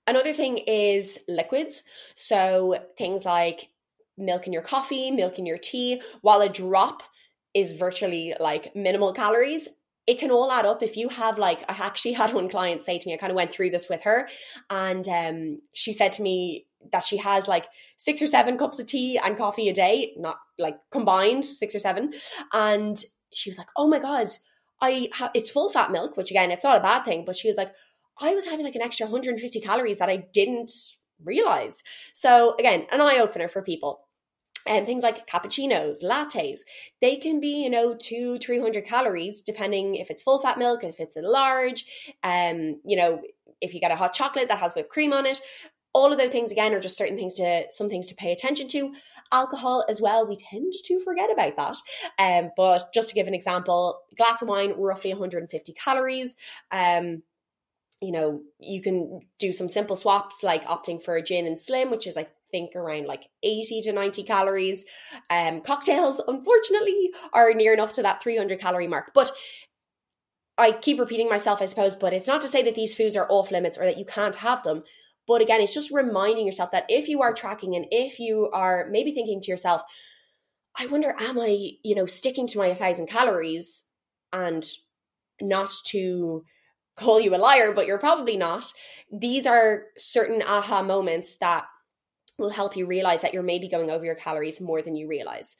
Another 0.07 0.33
thing 0.33 0.59
is 0.59 1.17
liquids. 1.27 1.81
So 2.15 2.77
things 2.97 3.25
like 3.25 3.69
milk 4.17 4.45
in 4.45 4.53
your 4.53 4.61
coffee, 4.61 5.09
milk 5.09 5.39
in 5.39 5.45
your 5.45 5.57
tea, 5.57 6.01
while 6.21 6.41
a 6.41 6.49
drop 6.49 7.01
is 7.55 7.71
virtually 7.71 8.35
like 8.39 8.75
minimal 8.75 9.13
calories, 9.13 9.67
it 10.05 10.19
can 10.19 10.29
all 10.29 10.51
add 10.51 10.65
up. 10.65 10.83
If 10.83 10.97
you 10.97 11.09
have 11.09 11.39
like 11.39 11.59
i 11.67 11.73
actually 11.73 12.13
had 12.13 12.33
one 12.33 12.49
client 12.49 12.83
say 12.83 12.99
to 12.99 13.07
me 13.07 13.13
i 13.15 13.17
kind 13.17 13.31
of 13.31 13.35
went 13.35 13.51
through 13.51 13.71
this 13.71 13.89
with 13.89 14.01
her 14.01 14.29
and 14.69 15.07
um, 15.07 15.61
she 15.73 15.93
said 15.93 16.11
to 16.13 16.21
me 16.21 16.67
that 16.91 17.05
she 17.05 17.17
has 17.17 17.47
like 17.47 17.65
six 17.97 18.21
or 18.21 18.27
seven 18.27 18.57
cups 18.57 18.77
of 18.79 18.85
tea 18.85 19.17
and 19.17 19.37
coffee 19.37 19.69
a 19.69 19.73
day 19.73 20.13
not 20.17 20.37
like 20.59 20.77
combined 20.91 21.43
six 21.45 21.73
or 21.73 21.79
seven 21.79 22.13
and 22.53 23.03
she 23.33 23.49
was 23.49 23.57
like 23.57 23.69
oh 23.75 23.87
my 23.87 23.97
god 23.97 24.27
i 24.81 25.09
it's 25.33 25.49
full 25.49 25.69
fat 25.69 25.91
milk 25.91 26.15
which 26.17 26.29
again 26.29 26.51
it's 26.51 26.63
not 26.63 26.77
a 26.77 26.83
bad 26.83 27.03
thing 27.03 27.23
but 27.25 27.37
she 27.37 27.47
was 27.47 27.57
like 27.57 27.71
i 28.19 28.35
was 28.35 28.45
having 28.45 28.65
like 28.65 28.75
an 28.75 28.81
extra 28.81 29.05
150 29.05 29.59
calories 29.61 29.97
that 29.97 30.09
i 30.09 30.17
didn't 30.17 30.71
realize. 31.23 31.81
So 32.13 32.55
again 32.59 32.87
an 32.91 33.01
eye-opener 33.01 33.47
for 33.47 33.61
people 33.61 34.04
and 34.65 34.85
things 34.85 35.03
like 35.03 35.27
cappuccinos, 35.27 36.03
lattes, 36.03 36.59
they 37.01 37.17
can 37.17 37.39
be, 37.39 37.63
you 37.63 37.69
know, 37.69 37.95
two, 37.95 38.37
300 38.39 38.85
calories, 38.85 39.41
depending 39.41 39.95
if 39.95 40.09
it's 40.09 40.23
full 40.23 40.41
fat 40.41 40.57
milk, 40.57 40.83
if 40.83 40.99
it's 40.99 41.17
a 41.17 41.21
large, 41.21 41.85
um, 42.23 42.79
you 42.83 42.97
know, 42.97 43.21
if 43.61 43.73
you 43.73 43.79
get 43.79 43.91
a 43.91 43.95
hot 43.95 44.13
chocolate 44.13 44.47
that 44.47 44.59
has 44.59 44.71
whipped 44.73 44.89
cream 44.89 45.13
on 45.13 45.25
it. 45.25 45.39
All 45.93 46.11
of 46.11 46.17
those 46.17 46.31
things, 46.31 46.51
again, 46.51 46.73
are 46.73 46.81
just 46.81 46.97
certain 46.97 47.15
things 47.15 47.35
to, 47.35 47.65
some 47.71 47.89
things 47.89 48.07
to 48.07 48.15
pay 48.15 48.31
attention 48.31 48.67
to. 48.69 48.93
Alcohol 49.31 49.85
as 49.89 50.01
well, 50.01 50.27
we 50.27 50.35
tend 50.35 50.73
to 50.85 51.03
forget 51.03 51.31
about 51.31 51.55
that. 51.55 51.77
Um, 52.19 52.51
but 52.57 52.93
just 52.93 53.09
to 53.09 53.15
give 53.15 53.27
an 53.27 53.33
example, 53.33 54.01
glass 54.17 54.41
of 54.41 54.47
wine, 54.47 54.73
roughly 54.77 55.11
150 55.11 55.73
calories. 55.73 56.35
Um, 56.69 57.23
you 58.01 58.11
know, 58.11 58.41
you 58.59 58.81
can 58.81 59.21
do 59.39 59.53
some 59.53 59.69
simple 59.69 59.95
swaps 59.95 60.43
like 60.43 60.65
opting 60.65 61.01
for 61.01 61.15
a 61.15 61.23
gin 61.23 61.45
and 61.45 61.59
slim, 61.59 61.89
which 61.89 62.07
is 62.07 62.15
like 62.15 62.29
think 62.55 62.75
around 62.75 63.05
like 63.05 63.23
80 63.43 63.81
to 63.81 63.91
90 63.91 64.23
calories. 64.23 64.85
Um, 65.29 65.61
cocktails, 65.61 66.21
unfortunately, 66.25 67.11
are 67.33 67.53
near 67.53 67.73
enough 67.73 67.93
to 67.93 68.01
that 68.03 68.23
300 68.23 68.59
calorie 68.61 68.87
mark. 68.87 69.11
But 69.13 69.31
I 70.57 70.71
keep 70.71 70.99
repeating 70.99 71.27
myself, 71.27 71.61
I 71.61 71.65
suppose, 71.65 71.95
but 71.95 72.13
it's 72.13 72.27
not 72.27 72.41
to 72.41 72.47
say 72.47 72.63
that 72.63 72.75
these 72.75 72.95
foods 72.95 73.17
are 73.17 73.29
off 73.29 73.51
limits 73.51 73.77
or 73.77 73.85
that 73.85 73.97
you 73.97 74.05
can't 74.05 74.37
have 74.37 74.63
them. 74.63 74.83
But 75.27 75.41
again, 75.41 75.59
it's 75.59 75.73
just 75.73 75.91
reminding 75.91 76.45
yourself 76.45 76.71
that 76.71 76.85
if 76.87 77.09
you 77.09 77.21
are 77.21 77.33
tracking 77.33 77.75
and 77.75 77.85
if 77.91 78.19
you 78.19 78.49
are 78.53 78.87
maybe 78.89 79.11
thinking 79.11 79.41
to 79.41 79.51
yourself, 79.51 79.81
I 80.77 80.87
wonder, 80.87 81.15
am 81.19 81.39
I, 81.39 81.71
you 81.83 81.95
know, 81.95 82.05
sticking 82.05 82.47
to 82.47 82.57
my 82.57 82.67
1,000 82.67 83.07
calories 83.07 83.87
and 84.31 84.65
not 85.41 85.71
to 85.87 86.43
call 86.95 87.19
you 87.19 87.35
a 87.35 87.37
liar, 87.37 87.73
but 87.73 87.87
you're 87.87 87.97
probably 87.97 88.37
not. 88.37 88.71
These 89.11 89.45
are 89.45 89.83
certain 89.97 90.41
aha 90.41 90.83
moments 90.83 91.35
that 91.37 91.65
will 92.37 92.49
help 92.49 92.75
you 92.75 92.85
realize 92.85 93.21
that 93.21 93.33
you're 93.33 93.43
maybe 93.43 93.69
going 93.69 93.89
over 93.89 94.05
your 94.05 94.15
calories 94.15 94.59
more 94.61 94.81
than 94.81 94.95
you 94.95 95.07
realize. 95.07 95.55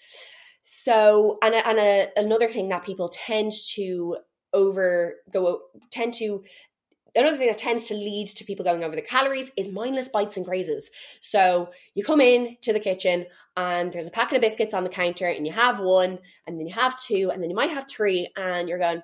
So, 0.64 1.38
and 1.42 1.54
a, 1.54 1.68
and 1.68 1.80
a, 1.80 2.08
another 2.18 2.50
thing 2.50 2.70
that 2.70 2.84
people 2.84 3.10
tend 3.10 3.52
to 3.76 4.18
over 4.54 5.16
go 5.32 5.60
tend 5.92 6.14
to 6.14 6.44
another 7.16 7.38
thing 7.38 7.48
that 7.48 7.58
tends 7.58 7.88
to 7.88 7.94
lead 7.94 8.28
to 8.28 8.44
people 8.44 8.66
going 8.66 8.84
over 8.84 8.96
the 8.96 9.02
calories 9.02 9.52
is 9.58 9.68
mindless 9.68 10.10
bites 10.10 10.38
and 10.38 10.46
grazes. 10.46 10.90
So 11.22 11.70
you 11.94 12.04
come 12.04 12.22
in 12.22 12.58
to 12.62 12.74
the 12.74 12.80
kitchen 12.80 13.26
and 13.56 13.92
there's 13.92 14.08
a 14.08 14.12
packet 14.12 14.36
of 14.36 14.42
biscuits 14.42 14.74
on 14.74 14.84
the 14.84 14.90
counter 14.90 15.28
and 15.28 15.46
you 15.46 15.54
have 15.54 15.80
one 15.80 16.20
and 16.46 16.60
then 16.60 16.68
you 16.68 16.74
have 16.74 17.02
two 17.02 17.32
and 17.32 17.42
then 17.42 17.50
you 17.50 17.56
might 17.56 17.70
have 17.70 17.88
three 17.88 18.30
and 18.36 18.68
you're 18.68 18.80
going, 18.80 19.02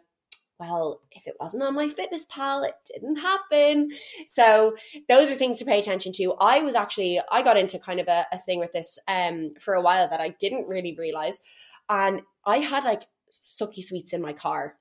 well, 0.61 1.01
if 1.11 1.25
it 1.25 1.33
wasn't 1.39 1.63
on 1.63 1.75
MyFitnessPal, 1.75 2.67
it 2.67 2.75
didn't 2.93 3.15
happen. 3.15 3.89
So 4.27 4.75
those 5.09 5.31
are 5.31 5.33
things 5.33 5.57
to 5.57 5.65
pay 5.65 5.79
attention 5.79 6.13
to. 6.13 6.35
I 6.39 6.61
was 6.61 6.75
actually, 6.75 7.19
I 7.31 7.41
got 7.41 7.57
into 7.57 7.79
kind 7.79 7.99
of 7.99 8.07
a, 8.07 8.27
a 8.31 8.37
thing 8.37 8.59
with 8.59 8.71
this 8.71 8.99
um, 9.07 9.55
for 9.59 9.73
a 9.73 9.81
while 9.81 10.07
that 10.07 10.21
I 10.21 10.35
didn't 10.39 10.67
really 10.67 10.95
realize. 10.97 11.41
And 11.89 12.21
I 12.45 12.57
had 12.57 12.83
like 12.83 13.01
sucky 13.43 13.83
sweets 13.83 14.13
in 14.13 14.21
my 14.21 14.33
car. 14.33 14.75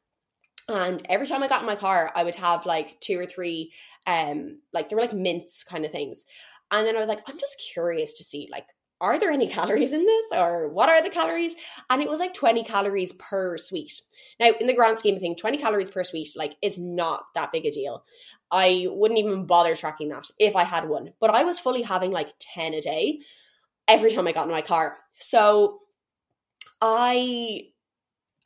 And 0.69 1.05
every 1.09 1.27
time 1.27 1.43
I 1.43 1.49
got 1.49 1.63
in 1.63 1.67
my 1.67 1.77
car, 1.77 2.13
I 2.15 2.25
would 2.25 2.35
have 2.35 2.67
like 2.67 3.01
two 3.01 3.19
or 3.19 3.25
three, 3.25 3.73
um, 4.07 4.59
like 4.75 4.91
they 4.91 4.97
were 4.97 5.03
like 5.03 5.15
mints 5.15 5.65
kind 5.65 5.87
of 5.87 5.93
things. 5.93 6.25
And 6.71 6.87
then 6.87 6.95
I 6.95 7.01
was 7.01 7.09
like, 7.09 7.23
I'm 7.27 7.39
just 7.39 7.57
curious 7.73 8.13
to 8.19 8.25
see 8.25 8.49
like 8.53 8.67
are 9.01 9.19
there 9.19 9.31
any 9.31 9.49
calories 9.59 9.93
in 9.93 10.05
this 10.05 10.25
or 10.33 10.69
what 10.69 10.89
are 10.89 11.03
the 11.03 11.11
calories? 11.11 11.53
And 11.89 12.03
it 12.03 12.09
was 12.09 12.21
like 12.21 12.35
20 12.35 12.65
calories 12.65 13.13
per 13.13 13.59
sweet. 13.59 14.03
Now, 14.39 14.51
in 14.61 14.67
the 14.67 14.75
grand 14.75 14.99
scheme 14.99 15.17
of 15.17 15.21
things, 15.21 15.41
20 15.41 15.59
calories 15.59 15.91
per 15.91 16.05
sweet, 16.05 16.31
like, 16.37 16.57
is 16.63 16.79
not 16.79 17.25
that 17.35 17.53
big 17.53 17.67
a 17.67 17.71
deal. 17.71 18.05
I 18.51 18.87
wouldn't 18.89 19.21
even 19.21 19.47
bother 19.47 19.77
tracking 19.77 20.09
that 20.09 20.31
if 20.39 20.57
I 20.57 20.65
had 20.65 20.89
one. 20.89 21.13
But 21.21 21.31
I 21.31 21.45
was 21.45 21.59
fully 21.59 21.83
having 21.83 22.11
like 22.11 22.29
10 22.41 22.75
a 22.75 22.81
day 22.81 23.21
every 23.87 24.13
time 24.13 24.27
I 24.27 24.33
got 24.33 24.47
in 24.47 24.53
my 24.53 24.63
car. 24.63 24.97
So 25.19 25.81
I 26.81 27.69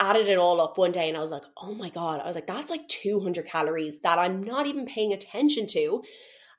added 0.01 0.29
it 0.29 0.39
all 0.39 0.61
up 0.61 0.77
one 0.77 0.93
day 0.93 1.09
and 1.09 1.17
I 1.17 1.21
was 1.21 1.31
like, 1.31 1.45
oh 1.57 1.75
my 1.75 1.89
God. 1.89 2.21
I 2.21 2.27
was 2.27 2.35
like, 2.35 2.47
that's 2.47 2.71
like 2.71 2.89
200 2.89 3.47
calories 3.47 4.01
that 4.01 4.19
I'm 4.19 4.43
not 4.43 4.67
even 4.67 4.87
paying 4.87 5.13
attention 5.13 5.67
to. 5.69 6.03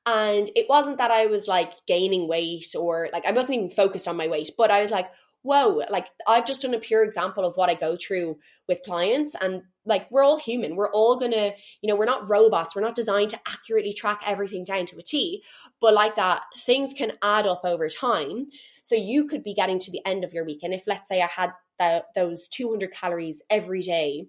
And 0.06 0.50
it 0.56 0.68
wasn't 0.70 0.98
that 1.00 1.12
I 1.12 1.26
was 1.26 1.48
like 1.48 1.72
gaining 1.88 2.28
weight 2.28 2.76
or 2.78 3.10
like 3.12 3.26
I 3.26 3.32
wasn't 3.32 3.56
even 3.56 3.70
focused 3.70 4.08
on 4.08 4.18
my 4.18 4.28
weight, 4.28 4.52
but 4.58 4.70
I 4.70 4.82
was 4.82 4.92
like, 4.92 5.10
whoa, 5.42 5.84
like 5.90 6.08
I've 6.28 6.48
just 6.48 6.64
done 6.64 6.74
a 6.74 6.80
pure 6.80 7.04
example 7.04 7.46
of 7.46 7.56
what 7.56 7.70
I 7.70 7.76
go 7.76 7.96
through 7.96 8.38
with 8.68 8.84
clients. 8.84 9.36
And 9.40 9.62
like 9.86 10.10
we're 10.10 10.24
all 10.24 10.40
human. 10.40 10.76
We're 10.76 10.92
all 10.92 11.20
gonna, 11.20 11.52
you 11.82 11.88
know, 11.88 11.96
we're 11.96 12.06
not 12.06 12.30
robots. 12.30 12.76
We're 12.76 12.82
not 12.82 12.96
designed 12.96 13.30
to 13.32 13.40
accurately 13.48 13.94
track 13.94 14.22
everything 14.26 14.64
down 14.64 14.88
to 14.88 14.98
a 14.98 15.04
T. 15.04 15.44
But 15.82 15.94
like 15.94 16.16
that, 16.16 16.42
things 16.66 16.94
can 16.94 17.14
add 17.22 17.46
up 17.46 17.62
over 17.64 17.90
time. 17.90 18.48
So 18.82 18.96
you 18.96 19.28
could 19.28 19.44
be 19.44 19.54
getting 19.54 19.80
to 19.80 19.92
the 19.92 20.02
end 20.06 20.24
of 20.24 20.34
your 20.34 20.46
week. 20.46 20.62
And 20.64 20.74
if 20.74 20.84
let's 20.88 21.08
say 21.08 21.22
I 21.22 21.28
had 21.28 21.52
the, 21.80 22.04
those 22.16 22.48
200 22.48 22.92
calories 22.92 23.42
every 23.50 23.82
day 23.82 24.28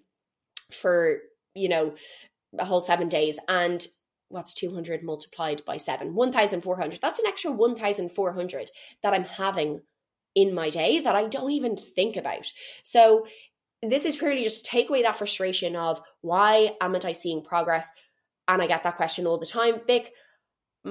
for, 0.71 1.17
you 1.55 1.69
know, 1.69 1.95
a 2.57 2.65
whole 2.65 2.81
seven 2.81 3.09
days 3.09 3.39
and 3.47 3.85
what's 4.29 4.53
200 4.53 5.03
multiplied 5.03 5.63
by 5.65 5.77
7 5.77 6.13
1400 6.13 6.99
that's 7.01 7.19
an 7.19 7.25
extra 7.27 7.51
1400 7.51 8.69
that 9.03 9.13
i'm 9.13 9.23
having 9.23 9.81
in 10.37 10.53
my 10.53 10.69
day 10.69 10.99
that 10.99 11.15
I 11.15 11.27
don't 11.27 11.49
even 11.49 11.75
think 11.75 12.15
about. 12.15 12.51
So 12.83 13.25
this 13.81 14.05
is 14.05 14.17
purely 14.17 14.43
just 14.43 14.63
to 14.63 14.69
take 14.69 14.87
away 14.87 15.01
that 15.01 15.17
frustration 15.17 15.75
of 15.75 15.99
why 16.21 16.75
amn't 16.79 17.05
I 17.05 17.13
seeing 17.13 17.43
progress? 17.43 17.89
And 18.47 18.61
I 18.61 18.67
get 18.67 18.83
that 18.83 18.97
question 18.97 19.25
all 19.25 19.39
the 19.39 19.47
time. 19.47 19.81
Vic, 19.87 20.13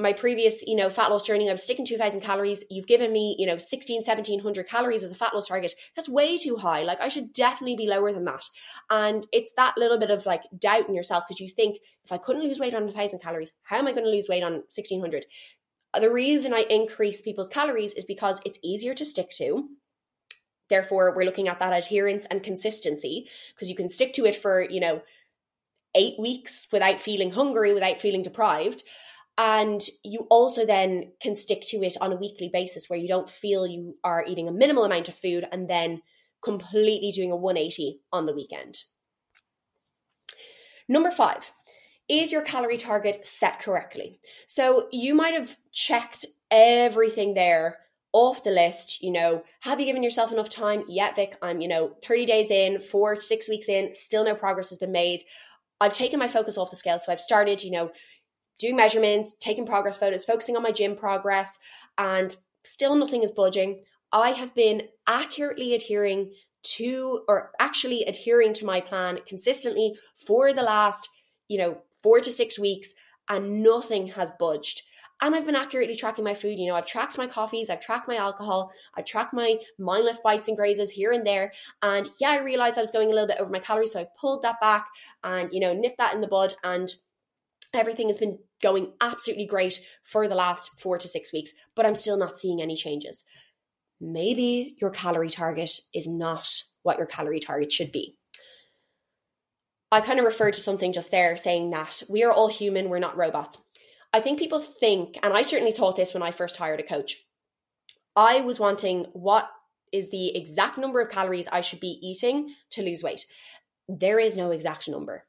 my 0.00 0.12
previous, 0.12 0.62
you 0.66 0.76
know, 0.76 0.90
fat 0.90 1.10
loss 1.10 1.24
journey, 1.24 1.48
I 1.48 1.52
was 1.52 1.64
sticking 1.64 1.86
2000 1.86 2.20
calories. 2.20 2.64
You've 2.70 2.86
given 2.86 3.12
me, 3.12 3.36
you 3.38 3.46
know, 3.46 3.58
16, 3.58 3.98
1700 3.98 4.68
calories 4.68 5.02
as 5.02 5.12
a 5.12 5.14
fat 5.14 5.34
loss 5.34 5.48
target. 5.48 5.72
That's 5.94 6.08
way 6.08 6.38
too 6.38 6.56
high. 6.56 6.82
Like 6.82 7.00
I 7.00 7.08
should 7.08 7.32
definitely 7.32 7.76
be 7.76 7.86
lower 7.86 8.12
than 8.12 8.24
that. 8.24 8.44
And 8.90 9.26
it's 9.32 9.52
that 9.56 9.78
little 9.78 9.98
bit 9.98 10.10
of 10.10 10.26
like 10.26 10.42
doubt 10.58 10.88
in 10.88 10.94
yourself 10.94 11.24
because 11.26 11.40
you 11.40 11.50
think 11.50 11.78
if 12.04 12.12
I 12.12 12.18
couldn't 12.18 12.42
lose 12.42 12.58
weight 12.58 12.74
on 12.74 12.88
a 12.88 12.92
thousand 12.92 13.20
calories, 13.20 13.52
how 13.62 13.78
am 13.78 13.86
I 13.86 13.92
going 13.92 14.04
to 14.04 14.10
lose 14.10 14.28
weight 14.28 14.42
on 14.42 14.52
1600? 14.52 15.24
Uh, 15.94 16.00
the 16.00 16.12
reason 16.12 16.52
I 16.52 16.66
increase 16.68 17.20
people's 17.20 17.48
calories 17.48 17.94
is 17.94 18.04
because 18.04 18.40
it's 18.44 18.60
easier 18.62 18.94
to 18.94 19.04
stick 19.04 19.30
to. 19.38 19.68
Therefore, 20.68 21.14
we're 21.16 21.24
looking 21.24 21.48
at 21.48 21.58
that 21.60 21.72
adherence 21.72 22.26
and 22.30 22.42
consistency 22.42 23.28
because 23.54 23.68
you 23.68 23.76
can 23.76 23.88
stick 23.88 24.12
to 24.14 24.26
it 24.26 24.36
for, 24.36 24.62
you 24.62 24.80
know, 24.80 25.02
eight 25.94 26.18
weeks 26.18 26.68
without 26.72 27.00
feeling 27.00 27.30
hungry, 27.30 27.72
without 27.72 28.00
feeling 28.00 28.22
deprived. 28.22 28.82
And 29.38 29.82
you 30.02 30.26
also 30.30 30.64
then 30.64 31.12
can 31.20 31.36
stick 31.36 31.62
to 31.68 31.78
it 31.84 31.96
on 32.00 32.12
a 32.12 32.16
weekly 32.16 32.48
basis 32.50 32.88
where 32.88 32.98
you 32.98 33.08
don't 33.08 33.28
feel 33.28 33.66
you 33.66 33.96
are 34.02 34.24
eating 34.26 34.48
a 34.48 34.52
minimal 34.52 34.84
amount 34.84 35.08
of 35.08 35.14
food 35.14 35.46
and 35.52 35.68
then 35.68 36.00
completely 36.42 37.10
doing 37.10 37.32
a 37.32 37.36
180 37.36 38.00
on 38.12 38.26
the 38.26 38.34
weekend. 38.34 38.78
Number 40.88 41.10
five, 41.10 41.50
is 42.08 42.30
your 42.30 42.42
calorie 42.42 42.78
target 42.78 43.26
set 43.26 43.60
correctly? 43.60 44.20
So 44.46 44.88
you 44.92 45.14
might 45.14 45.34
have 45.34 45.56
checked 45.72 46.24
everything 46.50 47.34
there 47.34 47.78
off 48.12 48.44
the 48.44 48.50
list. 48.50 49.02
You 49.02 49.12
know, 49.12 49.42
have 49.60 49.80
you 49.80 49.86
given 49.86 50.02
yourself 50.02 50.32
enough 50.32 50.48
time? 50.48 50.84
Yeah, 50.88 51.14
Vic, 51.14 51.36
I'm, 51.42 51.60
you 51.60 51.68
know, 51.68 51.96
30 52.06 52.26
days 52.26 52.50
in, 52.50 52.80
four 52.80 53.18
six 53.20 53.48
weeks 53.48 53.68
in, 53.68 53.94
still 53.94 54.24
no 54.24 54.34
progress 54.34 54.70
has 54.70 54.78
been 54.78 54.92
made. 54.92 55.22
I've 55.80 55.92
taken 55.92 56.18
my 56.18 56.28
focus 56.28 56.56
off 56.56 56.70
the 56.70 56.76
scale. 56.76 56.98
So 56.98 57.12
I've 57.12 57.20
started, 57.20 57.62
you 57.62 57.70
know, 57.70 57.90
doing 58.58 58.76
measurements, 58.76 59.36
taking 59.38 59.66
progress 59.66 59.96
photos, 59.96 60.24
focusing 60.24 60.56
on 60.56 60.62
my 60.62 60.72
gym 60.72 60.96
progress, 60.96 61.58
and 61.98 62.36
still 62.64 62.94
nothing 62.94 63.22
is 63.22 63.30
budging. 63.30 63.82
I 64.12 64.30
have 64.30 64.54
been 64.54 64.82
accurately 65.06 65.74
adhering 65.74 66.32
to, 66.62 67.22
or 67.28 67.52
actually 67.60 68.04
adhering 68.04 68.54
to 68.54 68.64
my 68.64 68.80
plan 68.80 69.20
consistently 69.26 69.94
for 70.26 70.52
the 70.52 70.62
last, 70.62 71.08
you 71.48 71.58
know, 71.58 71.78
four 72.02 72.20
to 72.20 72.32
six 72.32 72.58
weeks 72.58 72.94
and 73.28 73.62
nothing 73.62 74.08
has 74.08 74.32
budged. 74.38 74.82
And 75.22 75.34
I've 75.34 75.46
been 75.46 75.56
accurately 75.56 75.96
tracking 75.96 76.24
my 76.24 76.34
food. 76.34 76.58
You 76.58 76.68
know, 76.68 76.74
I've 76.74 76.86
tracked 76.86 77.16
my 77.16 77.26
coffees, 77.26 77.70
I've 77.70 77.80
tracked 77.80 78.06
my 78.06 78.16
alcohol, 78.16 78.70
I've 78.96 79.06
tracked 79.06 79.32
my 79.32 79.56
mindless 79.78 80.18
bites 80.18 80.48
and 80.48 80.56
grazes 80.56 80.90
here 80.90 81.12
and 81.12 81.26
there. 81.26 81.52
And 81.82 82.06
yeah, 82.20 82.30
I 82.30 82.40
realized 82.40 82.76
I 82.76 82.82
was 82.82 82.90
going 82.90 83.08
a 83.08 83.14
little 83.14 83.28
bit 83.28 83.38
over 83.40 83.50
my 83.50 83.58
calories. 83.58 83.92
So 83.92 84.00
I 84.00 84.08
pulled 84.20 84.42
that 84.42 84.60
back 84.60 84.86
and, 85.24 85.48
you 85.52 85.60
know, 85.60 85.72
nipped 85.72 85.98
that 85.98 86.14
in 86.14 86.20
the 86.20 86.26
bud. 86.26 86.54
And 86.64 86.92
everything 87.72 88.08
has 88.08 88.18
been 88.18 88.38
going 88.62 88.92
absolutely 89.00 89.46
great 89.46 89.80
for 90.02 90.28
the 90.28 90.34
last 90.34 90.80
four 90.80 90.98
to 90.98 91.08
six 91.08 91.32
weeks, 91.32 91.52
but 91.74 91.86
I'm 91.86 91.94
still 91.94 92.16
not 92.16 92.38
seeing 92.38 92.60
any 92.60 92.76
changes. 92.76 93.24
Maybe 94.00 94.76
your 94.80 94.90
calorie 94.90 95.30
target 95.30 95.72
is 95.94 96.06
not 96.06 96.48
what 96.82 96.98
your 96.98 97.06
calorie 97.06 97.40
target 97.40 97.72
should 97.72 97.92
be. 97.92 98.16
I 99.90 100.00
kind 100.00 100.18
of 100.18 100.26
referred 100.26 100.54
to 100.54 100.60
something 100.60 100.92
just 100.92 101.10
there 101.10 101.36
saying 101.36 101.70
that 101.70 102.02
we 102.10 102.24
are 102.24 102.32
all 102.32 102.48
human, 102.48 102.88
we're 102.88 102.98
not 102.98 103.16
robots. 103.16 103.58
I 104.12 104.20
think 104.20 104.38
people 104.38 104.60
think, 104.60 105.18
and 105.22 105.32
I 105.32 105.42
certainly 105.42 105.72
thought 105.72 105.96
this 105.96 106.12
when 106.12 106.22
I 106.22 106.32
first 106.32 106.56
hired 106.56 106.80
a 106.80 106.82
coach, 106.82 107.22
I 108.14 108.40
was 108.40 108.58
wanting 108.58 109.06
what 109.12 109.48
is 109.92 110.10
the 110.10 110.36
exact 110.36 110.78
number 110.78 111.00
of 111.00 111.10
calories 111.10 111.48
I 111.50 111.60
should 111.60 111.80
be 111.80 111.98
eating 112.02 112.54
to 112.70 112.82
lose 112.82 113.02
weight. 113.02 113.26
There 113.88 114.18
is 114.18 114.36
no 114.36 114.50
exact 114.50 114.88
number. 114.88 115.24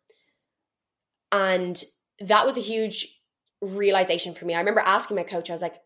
And 1.32 1.82
that 2.20 2.46
was 2.46 2.58
a 2.58 2.62
huge 2.62 3.16
realization 3.62 4.34
for 4.34 4.46
me. 4.46 4.54
I 4.54 4.60
remember 4.60 4.82
asking 4.82 5.17
my 5.17 5.24
coach, 5.24 5.50
I 5.50 5.54
was 5.54 5.62
like, 5.62 5.82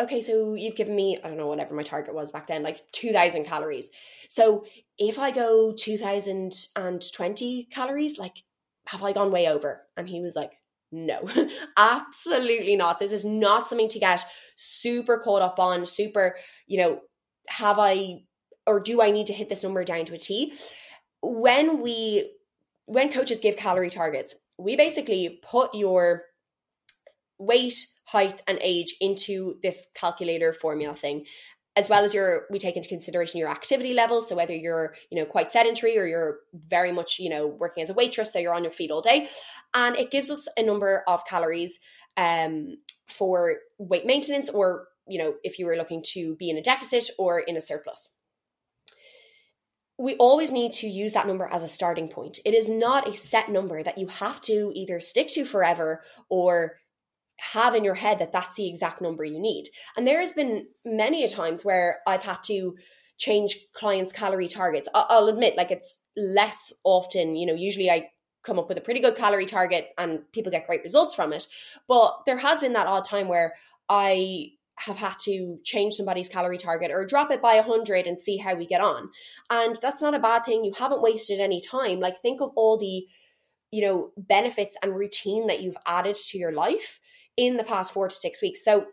okay, 0.00 0.22
so 0.22 0.54
you've 0.54 0.76
given 0.76 0.96
me, 0.96 1.18
I 1.22 1.28
don't 1.28 1.36
know, 1.36 1.46
whatever 1.46 1.74
my 1.74 1.82
target 1.82 2.14
was 2.14 2.30
back 2.30 2.46
then, 2.46 2.62
like 2.62 2.80
2000 2.92 3.44
calories. 3.44 3.88
So 4.28 4.64
if 4.98 5.18
I 5.18 5.30
go 5.30 5.74
2020 5.78 7.68
calories, 7.70 8.18
like, 8.18 8.42
have 8.86 9.02
I 9.02 9.12
gone 9.12 9.30
way 9.30 9.48
over? 9.48 9.82
And 9.96 10.08
he 10.08 10.20
was 10.20 10.34
like, 10.34 10.52
no, 10.90 11.28
absolutely 11.76 12.76
not. 12.76 12.98
This 12.98 13.12
is 13.12 13.24
not 13.24 13.66
something 13.66 13.88
to 13.90 13.98
get 13.98 14.22
super 14.56 15.18
caught 15.18 15.42
up 15.42 15.58
on, 15.58 15.86
super, 15.86 16.36
you 16.66 16.80
know, 16.80 17.00
have 17.48 17.78
I 17.78 18.24
or 18.66 18.80
do 18.80 19.02
I 19.02 19.10
need 19.10 19.26
to 19.26 19.32
hit 19.32 19.48
this 19.48 19.62
number 19.62 19.84
down 19.84 20.04
to 20.06 20.14
a 20.14 20.18
T? 20.18 20.54
When 21.20 21.82
we, 21.82 22.32
when 22.86 23.12
coaches 23.12 23.40
give 23.40 23.56
calorie 23.56 23.90
targets, 23.90 24.34
we 24.58 24.76
basically 24.76 25.40
put 25.42 25.74
your 25.74 26.22
weight, 27.44 27.86
height, 28.04 28.40
and 28.46 28.58
age 28.60 28.94
into 29.00 29.56
this 29.62 29.90
calculator 29.94 30.52
formula 30.52 30.94
thing 30.94 31.24
as 31.76 31.88
well 31.88 32.04
as 32.04 32.12
your 32.12 32.46
we 32.50 32.58
take 32.58 32.76
into 32.76 32.88
consideration 32.88 33.38
your 33.40 33.48
activity 33.48 33.94
levels 33.94 34.28
so 34.28 34.36
whether 34.36 34.54
you're 34.54 34.94
you 35.10 35.18
know 35.18 35.24
quite 35.24 35.50
sedentary 35.50 35.98
or 35.98 36.06
you're 36.06 36.40
very 36.68 36.92
much 36.92 37.18
you 37.18 37.30
know 37.30 37.46
working 37.46 37.82
as 37.82 37.90
a 37.90 37.94
waitress 37.94 38.32
so 38.32 38.38
you're 38.38 38.54
on 38.54 38.64
your 38.64 38.72
feet 38.72 38.90
all 38.90 39.00
day. 39.00 39.28
And 39.74 39.96
it 39.96 40.10
gives 40.10 40.30
us 40.30 40.48
a 40.56 40.62
number 40.62 41.02
of 41.06 41.24
calories 41.26 41.78
um 42.16 42.76
for 43.08 43.56
weight 43.78 44.06
maintenance 44.06 44.48
or 44.50 44.88
you 45.06 45.18
know 45.18 45.34
if 45.42 45.58
you 45.58 45.66
were 45.66 45.76
looking 45.76 46.02
to 46.12 46.34
be 46.36 46.50
in 46.50 46.58
a 46.58 46.62
deficit 46.62 47.08
or 47.18 47.40
in 47.40 47.56
a 47.56 47.62
surplus. 47.62 48.10
We 49.98 50.16
always 50.16 50.50
need 50.50 50.72
to 50.74 50.88
use 50.88 51.12
that 51.12 51.28
number 51.28 51.46
as 51.46 51.62
a 51.62 51.68
starting 51.68 52.08
point. 52.08 52.40
It 52.44 52.54
is 52.54 52.68
not 52.68 53.08
a 53.08 53.14
set 53.14 53.50
number 53.50 53.82
that 53.82 53.98
you 53.98 54.08
have 54.08 54.40
to 54.42 54.72
either 54.74 55.00
stick 55.00 55.28
to 55.34 55.44
forever 55.44 56.02
or 56.28 56.78
have 57.50 57.74
in 57.74 57.82
your 57.82 57.96
head 57.96 58.20
that 58.20 58.32
that's 58.32 58.54
the 58.54 58.68
exact 58.68 59.02
number 59.02 59.24
you 59.24 59.40
need. 59.40 59.68
And 59.96 60.06
there 60.06 60.20
has 60.20 60.32
been 60.32 60.66
many 60.84 61.24
a 61.24 61.28
times 61.28 61.64
where 61.64 61.98
I've 62.06 62.22
had 62.22 62.38
to 62.44 62.76
change 63.18 63.66
clients' 63.72 64.12
calorie 64.12 64.48
targets. 64.48 64.88
I'll 64.94 65.28
admit, 65.28 65.56
like 65.56 65.72
it's 65.72 66.02
less 66.16 66.72
often, 66.84 67.34
you 67.34 67.46
know, 67.46 67.54
usually 67.54 67.90
I 67.90 68.10
come 68.44 68.60
up 68.60 68.68
with 68.68 68.78
a 68.78 68.82
pretty 68.82 69.00
good 69.00 69.16
calorie 69.16 69.46
target 69.46 69.88
and 69.98 70.20
people 70.32 70.52
get 70.52 70.68
great 70.68 70.84
results 70.84 71.16
from 71.16 71.32
it. 71.32 71.48
But 71.88 72.20
there 72.26 72.38
has 72.38 72.60
been 72.60 72.74
that 72.74 72.86
odd 72.86 73.04
time 73.04 73.26
where 73.26 73.54
I 73.88 74.52
have 74.76 74.96
had 74.96 75.14
to 75.22 75.58
change 75.64 75.94
somebody's 75.94 76.28
calorie 76.28 76.58
target 76.58 76.92
or 76.92 77.04
drop 77.04 77.32
it 77.32 77.42
by 77.42 77.56
100 77.56 78.06
and 78.06 78.18
see 78.18 78.36
how 78.36 78.54
we 78.54 78.66
get 78.66 78.80
on. 78.80 79.10
And 79.50 79.76
that's 79.82 80.02
not 80.02 80.14
a 80.14 80.20
bad 80.20 80.44
thing. 80.44 80.64
You 80.64 80.74
haven't 80.74 81.02
wasted 81.02 81.40
any 81.40 81.60
time. 81.60 81.98
Like 81.98 82.22
think 82.22 82.40
of 82.40 82.52
all 82.54 82.78
the 82.78 83.06
you 83.72 83.82
know 83.82 84.10
benefits 84.16 84.76
and 84.82 84.94
routine 84.94 85.48
that 85.48 85.60
you've 85.60 85.78
added 85.86 86.14
to 86.14 86.38
your 86.38 86.52
life 86.52 87.00
in 87.36 87.56
the 87.56 87.64
past 87.64 87.92
4 87.92 88.08
to 88.08 88.14
6 88.14 88.42
weeks. 88.42 88.64
So 88.64 88.86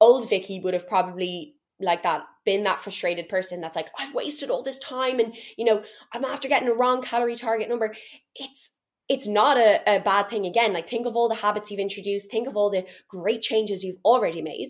old 0.00 0.28
Vicky 0.28 0.60
would 0.60 0.74
have 0.74 0.88
probably 0.88 1.54
like 1.82 2.02
that 2.02 2.24
been 2.44 2.64
that 2.64 2.80
frustrated 2.80 3.28
person 3.28 3.60
that's 3.60 3.76
like 3.76 3.88
I've 3.98 4.14
wasted 4.14 4.50
all 4.50 4.62
this 4.62 4.78
time 4.78 5.18
and 5.18 5.34
you 5.56 5.64
know 5.64 5.82
I'm 6.12 6.26
after 6.26 6.46
getting 6.46 6.68
a 6.68 6.74
wrong 6.74 7.02
calorie 7.02 7.36
target 7.36 7.68
number. 7.68 7.94
It's 8.34 8.70
it's 9.10 9.26
not 9.26 9.58
a, 9.58 9.96
a 9.96 9.98
bad 9.98 10.30
thing 10.30 10.46
again. 10.46 10.72
Like, 10.72 10.88
think 10.88 11.04
of 11.04 11.16
all 11.16 11.28
the 11.28 11.34
habits 11.34 11.68
you've 11.68 11.80
introduced, 11.80 12.30
think 12.30 12.46
of 12.46 12.56
all 12.56 12.70
the 12.70 12.86
great 13.08 13.42
changes 13.42 13.82
you've 13.82 13.98
already 14.04 14.40
made. 14.40 14.68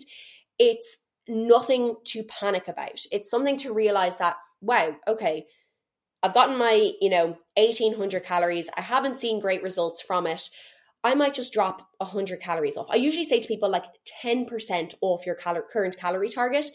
It's 0.57 0.97
nothing 1.27 1.95
to 2.05 2.23
panic 2.23 2.67
about. 2.67 2.99
It's 3.11 3.29
something 3.29 3.57
to 3.57 3.71
realize 3.71 4.17
that, 4.17 4.37
wow, 4.59 4.95
okay, 5.07 5.45
I've 6.23 6.33
gotten 6.33 6.57
my, 6.57 6.91
you 6.99 7.11
know, 7.11 7.37
1800 7.55 8.23
calories. 8.23 8.67
I 8.75 8.81
haven't 8.81 9.19
seen 9.19 9.39
great 9.39 9.61
results 9.61 10.01
from 10.01 10.25
it. 10.25 10.49
I 11.03 11.15
might 11.15 11.33
just 11.33 11.53
drop 11.53 11.89
100 11.97 12.41
calories 12.41 12.77
off. 12.77 12.87
I 12.89 12.95
usually 12.95 13.23
say 13.23 13.39
to 13.39 13.47
people 13.47 13.69
like 13.69 13.85
10% 14.23 14.93
off 15.01 15.25
your 15.25 15.35
cal- 15.35 15.61
current 15.71 15.97
calorie 15.97 16.29
target. 16.29 16.67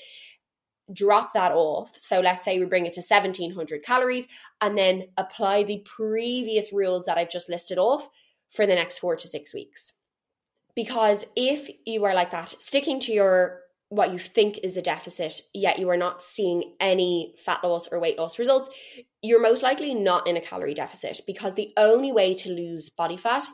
Drop 0.92 1.34
that 1.34 1.52
off. 1.52 1.90
So 1.98 2.20
let's 2.20 2.44
say 2.44 2.58
we 2.58 2.64
bring 2.64 2.86
it 2.86 2.94
to 2.94 3.00
1700 3.00 3.84
calories 3.84 4.26
and 4.60 4.76
then 4.76 5.08
apply 5.16 5.64
the 5.64 5.84
previous 5.84 6.72
rules 6.72 7.06
that 7.06 7.18
I've 7.18 7.30
just 7.30 7.48
listed 7.48 7.78
off 7.78 8.08
for 8.50 8.66
the 8.66 8.74
next 8.74 8.98
four 8.98 9.16
to 9.16 9.28
six 9.28 9.54
weeks. 9.54 9.94
Because 10.74 11.24
if 11.34 11.70
you 11.84 12.04
are 12.04 12.14
like 12.14 12.30
that, 12.32 12.54
sticking 12.60 13.00
to 13.00 13.12
your 13.12 13.60
what 13.88 14.12
you 14.12 14.18
think 14.18 14.58
is 14.64 14.76
a 14.76 14.82
deficit, 14.82 15.40
yet 15.54 15.78
you 15.78 15.88
are 15.88 15.96
not 15.96 16.22
seeing 16.22 16.74
any 16.80 17.34
fat 17.44 17.62
loss 17.62 17.86
or 17.88 18.00
weight 18.00 18.18
loss 18.18 18.38
results, 18.38 18.68
you're 19.22 19.40
most 19.40 19.62
likely 19.62 19.94
not 19.94 20.26
in 20.26 20.36
a 20.36 20.40
calorie 20.40 20.74
deficit 20.74 21.20
because 21.26 21.54
the 21.54 21.72
only 21.76 22.10
way 22.10 22.34
to 22.34 22.50
lose 22.50 22.90
body 22.90 23.16
fat 23.16 23.44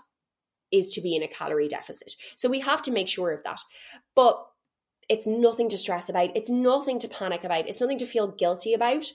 is 0.72 0.88
to 0.90 1.00
be 1.00 1.14
in 1.14 1.22
a 1.22 1.28
calorie 1.28 1.68
deficit. 1.68 2.14
So 2.37 2.48
we 2.48 2.61
have 2.61 2.82
to 2.82 2.90
make 2.90 3.08
sure 3.08 3.30
of 3.32 3.44
that. 3.44 3.61
But 4.14 4.44
it's 5.08 5.26
nothing 5.26 5.68
to 5.68 5.78
stress 5.78 6.08
about. 6.08 6.37
It's 6.37 6.50
nothing 6.50 6.98
to 7.00 7.08
panic 7.08 7.44
about. 7.44 7.68
It's 7.68 7.80
nothing 7.80 7.98
to 7.98 8.06
feel 8.06 8.28
guilty 8.28 8.72
about. 8.72 9.06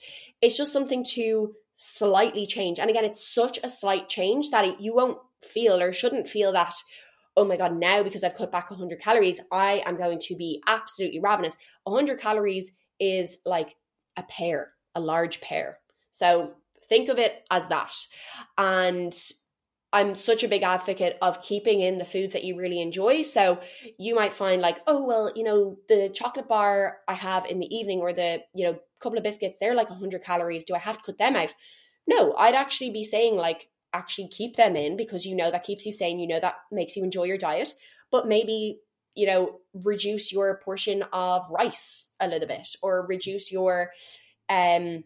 It's 0.41 0.57
just 0.57 0.73
something 0.73 1.03
to 1.13 1.53
slightly 1.77 2.45
change. 2.45 2.79
And 2.79 2.89
again, 2.89 3.05
it's 3.05 3.27
such 3.27 3.59
a 3.63 3.69
slight 3.69 4.09
change 4.09 4.51
that 4.51 4.81
you 4.81 4.93
won't 4.93 5.19
feel 5.43 5.81
or 5.81 5.93
shouldn't 5.93 6.29
feel 6.29 6.51
that, 6.51 6.75
oh 7.35 7.45
my 7.45 7.57
God, 7.57 7.77
now 7.77 8.03
because 8.03 8.23
I've 8.23 8.35
cut 8.35 8.51
back 8.51 8.69
100 8.69 8.99
calories, 8.99 9.39
I 9.51 9.81
am 9.85 9.97
going 9.97 10.19
to 10.19 10.35
be 10.35 10.61
absolutely 10.67 11.19
ravenous. 11.19 11.55
100 11.85 12.19
calories 12.19 12.71
is 12.99 13.37
like 13.45 13.75
a 14.17 14.23
pear, 14.23 14.71
a 14.95 14.99
large 14.99 15.39
pear. 15.41 15.79
So 16.11 16.53
think 16.89 17.09
of 17.09 17.17
it 17.17 17.43
as 17.49 17.67
that. 17.67 17.95
And 18.57 19.15
I'm 19.93 20.15
such 20.15 20.43
a 20.43 20.49
big 20.49 20.63
advocate 20.63 21.17
of 21.21 21.41
keeping 21.41 21.81
in 21.81 21.97
the 21.97 22.05
foods 22.05 22.33
that 22.33 22.43
you 22.43 22.57
really 22.57 22.81
enjoy. 22.81 23.21
So 23.21 23.59
you 23.97 24.15
might 24.15 24.33
find 24.33 24.61
like, 24.61 24.79
oh 24.85 25.03
well, 25.03 25.31
you 25.35 25.43
know, 25.43 25.77
the 25.87 26.09
chocolate 26.13 26.47
bar 26.47 26.97
I 27.07 27.13
have 27.13 27.45
in 27.45 27.59
the 27.59 27.73
evening 27.73 27.99
or 27.99 28.11
the, 28.11 28.39
you 28.53 28.65
know, 28.65 28.79
couple 28.99 29.17
of 29.17 29.23
biscuits, 29.23 29.57
they're 29.59 29.75
like 29.75 29.89
100 29.89 30.23
calories. 30.23 30.65
Do 30.65 30.75
I 30.75 30.79
have 30.79 30.97
to 30.97 31.03
cut 31.03 31.17
them 31.17 31.35
out? 31.35 31.53
No, 32.05 32.33
I'd 32.33 32.55
actually 32.55 32.91
be 32.91 33.03
saying 33.03 33.35
like 33.35 33.69
actually 33.93 34.27
keep 34.27 34.55
them 34.55 34.75
in 34.75 34.97
because 34.97 35.25
you 35.25 35.35
know 35.35 35.51
that 35.51 35.63
keeps 35.63 35.85
you 35.85 35.93
sane, 35.93 36.19
you 36.19 36.27
know 36.27 36.39
that 36.39 36.55
makes 36.71 36.95
you 36.95 37.03
enjoy 37.03 37.23
your 37.23 37.37
diet, 37.37 37.73
but 38.11 38.27
maybe 38.27 38.79
you 39.15 39.25
know 39.25 39.59
reduce 39.73 40.31
your 40.31 40.59
portion 40.63 41.03
of 41.13 41.43
rice 41.49 42.11
a 42.19 42.27
little 42.27 42.47
bit 42.47 42.69
or 42.83 43.05
reduce 43.07 43.51
your 43.51 43.91
um 44.47 45.03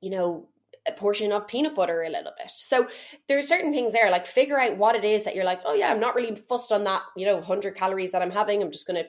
you 0.00 0.10
know 0.10 0.48
a 0.86 0.92
portion 0.92 1.32
of 1.32 1.46
peanut 1.46 1.74
butter 1.74 2.02
a 2.02 2.10
little 2.10 2.32
bit. 2.36 2.50
So 2.50 2.88
there's 3.28 3.48
certain 3.48 3.72
things 3.72 3.92
there, 3.92 4.10
like 4.10 4.26
figure 4.26 4.60
out 4.60 4.76
what 4.76 4.96
it 4.96 5.04
is 5.04 5.24
that 5.24 5.34
you're 5.34 5.44
like, 5.44 5.60
oh 5.64 5.74
yeah, 5.74 5.92
I'm 5.92 6.00
not 6.00 6.14
really 6.14 6.34
fussed 6.48 6.72
on 6.72 6.84
that, 6.84 7.02
you 7.16 7.26
know, 7.26 7.36
100 7.36 7.76
calories 7.76 8.12
that 8.12 8.22
I'm 8.22 8.30
having. 8.30 8.62
I'm 8.62 8.72
just 8.72 8.86
going 8.86 9.02
to 9.02 9.08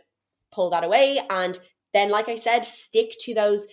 pull 0.53 0.69
that 0.69 0.83
away. 0.83 1.19
And 1.29 1.57
then, 1.93 2.09
like 2.09 2.29
I 2.29 2.35
said, 2.35 2.65
stick 2.65 3.13
to 3.21 3.33
those 3.33 3.67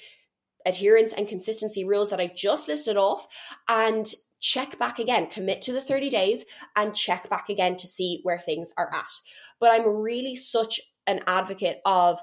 adherence 0.66 1.12
and 1.12 1.28
consistency 1.28 1.84
rules 1.84 2.10
that 2.10 2.20
I 2.20 2.32
just 2.34 2.68
listed 2.68 2.96
off 2.96 3.26
and 3.68 4.10
check 4.40 4.78
back 4.78 4.98
again, 4.98 5.28
commit 5.30 5.62
to 5.62 5.72
the 5.72 5.80
30 5.80 6.10
days 6.10 6.44
and 6.76 6.94
check 6.94 7.28
back 7.28 7.48
again 7.48 7.76
to 7.78 7.86
see 7.86 8.20
where 8.22 8.38
things 8.38 8.72
are 8.76 8.92
at. 8.94 9.12
But 9.58 9.72
I'm 9.72 9.86
really 9.86 10.36
such 10.36 10.80
an 11.06 11.20
advocate 11.26 11.80
of 11.84 12.20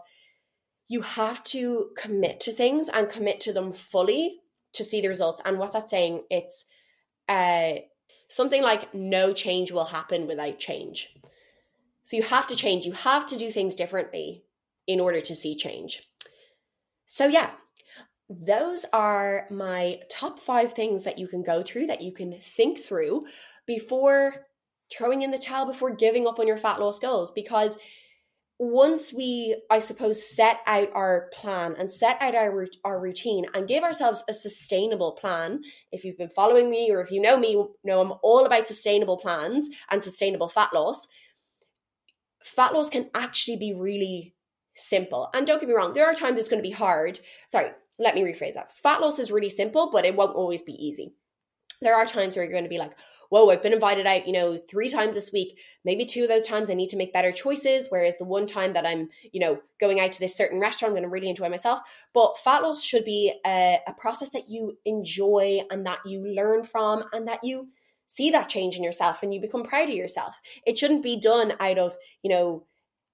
you 0.88 1.02
have 1.02 1.44
to 1.46 1.90
commit 1.98 2.40
to 2.42 2.52
things 2.52 2.90
and 2.90 3.10
commit 3.10 3.42
to 3.42 3.54
them 3.54 3.74
fully 3.74 4.40
to 4.78 4.84
see 4.84 5.02
the 5.02 5.10
results. 5.10 5.42
And 5.46 5.60
what's 5.60 5.76
that 5.76 5.90
saying? 5.90 6.24
It's 6.30 6.66
uh, 7.28 7.74
something 8.30 8.62
like 8.62 8.94
no 8.94 9.34
change 9.34 9.72
will 9.72 9.86
happen 9.86 10.28
without 10.28 10.60
change. 10.60 11.14
So 12.04 12.16
you 12.16 12.24
have 12.24 12.48
to 12.48 12.56
change, 12.56 12.86
you 12.86 12.94
have 12.94 13.28
to 13.28 13.38
do 13.38 13.52
things 13.52 13.76
differently 13.76 14.44
in 14.88 15.00
order 15.00 15.20
to 15.22 15.36
see 15.36 15.58
change. 15.58 16.08
So, 17.06 17.28
yeah, 17.28 17.52
those 18.30 18.86
are 18.94 19.48
my 19.50 20.00
top 20.10 20.40
five 20.40 20.74
things 20.74 21.04
that 21.04 21.18
you 21.18 21.28
can 21.28 21.44
go 21.44 21.64
through, 21.64 21.88
that 21.88 22.02
you 22.02 22.14
can 22.14 22.40
think 22.42 22.80
through 22.80 23.26
before 23.66 24.46
throwing 24.92 25.22
in 25.22 25.32
the 25.32 25.38
towel, 25.38 25.66
before 25.66 25.94
giving 25.94 26.28
up 26.28 26.40
on 26.40 26.48
your 26.48 26.58
fat 26.58 26.80
loss 26.80 27.00
goals. 27.00 27.32
Because 27.32 27.78
once 28.60 29.14
we, 29.14 29.62
I 29.70 29.80
suppose, 29.80 30.36
set 30.36 30.58
out 30.66 30.90
our 30.96 31.30
plan 31.34 31.76
and 31.78 31.94
set 31.94 32.18
out 32.20 32.34
our, 32.34 32.68
our 32.84 33.00
routine 33.00 33.46
and 33.54 33.68
give 33.68 33.84
ourselves 33.84 34.24
a 34.28 34.34
sustainable 34.34 35.12
plan, 35.12 35.62
if 35.92 36.04
you've 36.04 36.18
been 36.18 36.30
following 36.30 36.70
me 36.70 36.90
or 36.92 37.02
if 37.02 37.12
you 37.12 37.22
know 37.22 37.38
me, 37.38 37.52
you 37.52 37.76
know 37.84 38.02
I'm 38.02 38.14
all 38.24 38.46
about 38.46 38.68
sustainable 38.68 39.18
plans 39.18 39.70
and 39.92 40.04
sustainable 40.04 40.48
fat 40.48 40.74
loss. 40.74 41.08
Fat 42.44 42.74
loss 42.74 42.90
can 42.90 43.12
actually 43.14 43.58
be 43.58 43.76
really 43.76 44.34
simple. 44.76 45.30
And 45.34 45.46
don't 45.46 45.60
get 45.60 45.70
me 45.70 45.76
wrong, 45.76 45.94
there 45.94 46.08
are 46.08 46.16
times 46.16 46.40
it's 46.40 46.50
going 46.50 46.62
to 46.62 46.68
be 46.68 46.74
hard. 46.74 47.20
Sorry, 47.48 47.70
let 48.00 48.16
me 48.16 48.22
rephrase 48.22 48.56
that. 48.56 48.76
Fat 48.78 49.02
loss 49.02 49.20
is 49.20 49.32
really 49.32 49.50
simple, 49.52 49.92
but 49.92 50.06
it 50.06 50.16
won't 50.16 50.36
always 50.36 50.64
be 50.64 50.74
easy. 50.74 51.14
There 51.82 51.96
are 51.96 52.08
times 52.08 52.36
where 52.36 52.44
you're 52.44 52.52
going 52.52 52.64
to 52.64 52.70
be 52.70 52.80
like, 52.80 52.94
whoa, 53.30 53.50
I've 53.50 53.64
been 53.64 53.74
invited 53.74 54.06
out, 54.06 54.28
you 54.28 54.34
know, 54.34 54.60
three 54.70 54.90
times 54.90 55.16
this 55.16 55.32
week. 55.32 55.58
Maybe 55.84 56.06
two 56.06 56.24
of 56.24 56.30
those 56.30 56.48
times 56.48 56.70
I 56.70 56.74
need 56.74 56.90
to 56.90 56.98
make 56.98 57.14
better 57.14 57.32
choices. 57.32 57.88
Whereas 57.90 58.18
the 58.18 58.26
one 58.26 58.48
time 58.48 58.74
that 58.74 58.86
I'm, 58.86 59.10
you 59.32 59.40
know, 59.40 59.60
going 59.80 60.00
out 60.00 60.12
to 60.14 60.20
this 60.20 60.36
certain 60.36 60.60
restaurant, 60.60 60.92
I'm 60.92 60.96
going 60.96 61.04
to 61.04 61.10
really 61.10 61.30
enjoy 61.30 61.50
myself. 61.50 61.80
But 62.14 62.38
fat 62.38 62.64
loss 62.64 62.84
should 62.84 63.06
be 63.06 63.34
a, 63.46 63.80
a 63.88 63.94
process 63.94 64.30
that 64.32 64.50
you 64.50 64.78
enjoy 64.86 65.62
and 65.70 65.86
that 65.86 66.00
you 66.06 66.26
learn 66.28 66.66
from 66.66 67.04
and 67.14 67.28
that 67.28 67.44
you 67.44 67.70
see 68.08 68.32
that 68.32 68.50
change 68.50 68.76
in 68.76 68.84
yourself 68.84 69.22
and 69.22 69.34
you 69.34 69.42
become 69.42 69.64
proud 69.64 69.90
of 69.90 69.96
yourself. 69.96 70.40
It 70.66 70.78
shouldn't 70.78 71.04
be 71.04 71.20
done 71.20 71.54
out 71.60 71.78
of, 71.78 71.96
you 72.24 72.30
know, 72.30 72.66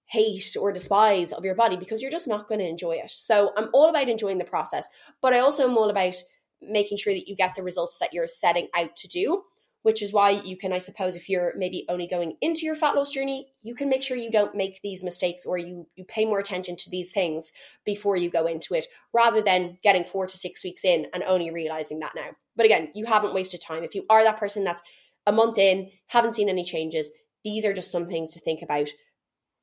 hate 0.06 0.56
or 0.60 0.71
despise 0.71 1.32
of 1.32 1.43
your 1.43 1.56
body 1.56 1.76
because 1.76 2.02
you're 2.02 2.12
just 2.12 2.28
not 2.28 2.47
going 2.47 2.60
to 2.60 2.67
enjoy 2.67 2.93
it. 2.93 3.10
So 3.10 3.52
I'm 3.58 3.69
all 3.73 3.89
about 3.89 4.10
enjoying 4.10 4.38
the 4.38 4.43
process, 4.43 4.88
but 5.21 5.34
I 5.34 5.39
also 5.39 5.63
am 5.63 5.78
all 5.78 5.89
about 5.89 6.15
making 6.62 6.97
sure 6.97 7.13
that 7.13 7.28
you 7.28 7.36
get 7.36 7.56
the 7.56 7.63
results 7.63 7.97
that 7.99 8.13
you're 8.13 8.28
setting 8.28 8.67
out 8.76 8.95
to 8.97 9.08
do, 9.08 9.43
which 9.84 10.02
is 10.02 10.12
why 10.12 10.32
you 10.32 10.58
can, 10.58 10.74
I 10.74 10.80
suppose, 10.80 11.15
if 11.15 11.30
you're 11.30 11.54
maybe 11.56 11.86
only 11.88 12.08
going 12.08 12.38
into 12.41 12.65
your 12.65 12.76
fat 12.76 12.96
loss 12.96 13.12
journey, 13.12 13.48
you 13.62 13.76
can 13.76 13.89
make 13.89 14.02
sure 14.02 14.17
you 14.17 14.32
don't 14.32 14.56
make 14.56 14.82
these 14.82 15.04
mistakes 15.04 15.46
or 15.46 15.58
you 15.58 15.88
you 15.96 16.06
pay 16.06 16.26
more 16.26 16.39
attention 16.39 16.76
to 16.78 16.89
these 16.89 17.12
things 17.12 17.52
before 17.86 18.15
you 18.15 18.30
go 18.30 18.48
into 18.48 18.74
it, 18.74 18.88
rather 19.13 19.41
than 19.41 19.78
getting 19.84 20.06
four 20.06 20.26
to 20.26 20.38
six 20.38 20.63
weeks 20.63 20.84
in 20.84 21.08
and 21.13 21.24
only 21.24 21.52
realizing 21.52 22.00
that 22.00 22.15
now. 22.15 22.32
But 22.56 22.65
again, 22.65 22.89
you 22.96 23.06
haven't 23.06 23.34
wasted 23.34 23.62
time. 23.62 23.84
If 23.84 23.93
you 23.93 24.06
are 24.10 24.24
that 24.24 24.39
person 24.39 24.63
that's 24.63 24.82
a 25.28 25.32
month 25.32 25.58
in, 25.58 25.91
haven't 26.08 26.36
seen 26.36 26.50
any 26.50 26.63
changes, 26.63 27.10
these 27.43 27.65
are 27.65 27.74
just 27.74 27.91
some 27.91 28.08
things 28.08 28.34
to 28.34 28.39
think 28.39 28.62
about 28.62 28.89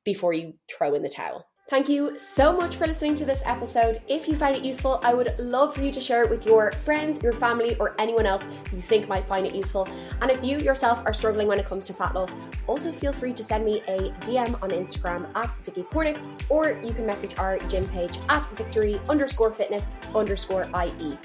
before 0.03 0.33
you 0.33 0.53
throw 0.69 0.93
in 0.93 1.03
the 1.03 1.09
towel. 1.09 1.47
Thank 1.71 1.87
you 1.87 2.17
so 2.17 2.57
much 2.57 2.75
for 2.75 2.85
listening 2.85 3.15
to 3.15 3.23
this 3.23 3.41
episode. 3.45 4.01
If 4.09 4.27
you 4.27 4.35
find 4.35 4.57
it 4.57 4.65
useful, 4.65 4.99
I 5.03 5.13
would 5.13 5.39
love 5.39 5.73
for 5.73 5.81
you 5.81 5.89
to 5.93 6.01
share 6.01 6.21
it 6.21 6.29
with 6.29 6.45
your 6.45 6.73
friends, 6.83 7.23
your 7.23 7.31
family, 7.31 7.77
or 7.77 7.95
anyone 7.97 8.25
else 8.25 8.45
you 8.73 8.81
think 8.81 9.07
might 9.07 9.23
find 9.23 9.47
it 9.47 9.55
useful. 9.55 9.87
And 10.21 10.29
if 10.29 10.43
you 10.43 10.57
yourself 10.57 11.01
are 11.05 11.13
struggling 11.13 11.47
when 11.47 11.59
it 11.59 11.65
comes 11.65 11.85
to 11.85 11.93
fat 11.93 12.13
loss, 12.13 12.35
also 12.67 12.91
feel 12.91 13.13
free 13.13 13.31
to 13.31 13.41
send 13.41 13.63
me 13.63 13.81
a 13.87 14.11
DM 14.25 14.61
on 14.61 14.71
Instagram 14.71 15.33
at 15.33 15.49
Vicky 15.63 15.83
Cornick, 15.83 16.19
or 16.49 16.77
you 16.83 16.91
can 16.91 17.05
message 17.05 17.37
our 17.37 17.57
gym 17.69 17.85
page 17.85 18.19
at 18.27 18.45
victory 18.49 18.99
underscore 19.07 19.53
fitness 19.53 19.87
underscore 20.13 20.69
IE. 20.75 21.17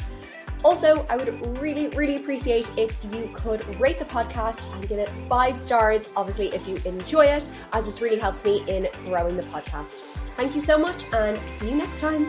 Also, 0.63 1.05
I 1.11 1.17
would 1.17 1.59
really, 1.59 1.89
really 1.89 2.19
appreciate 2.19 2.71
if 2.79 2.97
you 3.13 3.29
could 3.35 3.81
rate 3.81 3.99
the 3.99 4.05
podcast 4.05 4.73
and 4.75 4.89
give 4.89 5.01
it 5.01 5.09
five 5.29 5.59
stars, 5.59 6.09
obviously, 6.15 6.55
if 6.55 6.69
you 6.69 6.81
enjoy 6.85 7.27
it, 7.27 7.51
as 7.73 7.85
this 7.85 8.01
really 8.01 8.19
helps 8.21 8.45
me 8.45 8.63
in 8.69 8.87
growing 9.07 9.37
the 9.37 9.43
podcast. 9.43 10.16
Thank 10.37 10.55
you 10.55 10.61
so 10.61 10.77
much 10.79 11.05
and 11.15 11.39
see 11.49 11.71
you 11.71 11.77
next 11.77 11.99
time. 11.99 12.27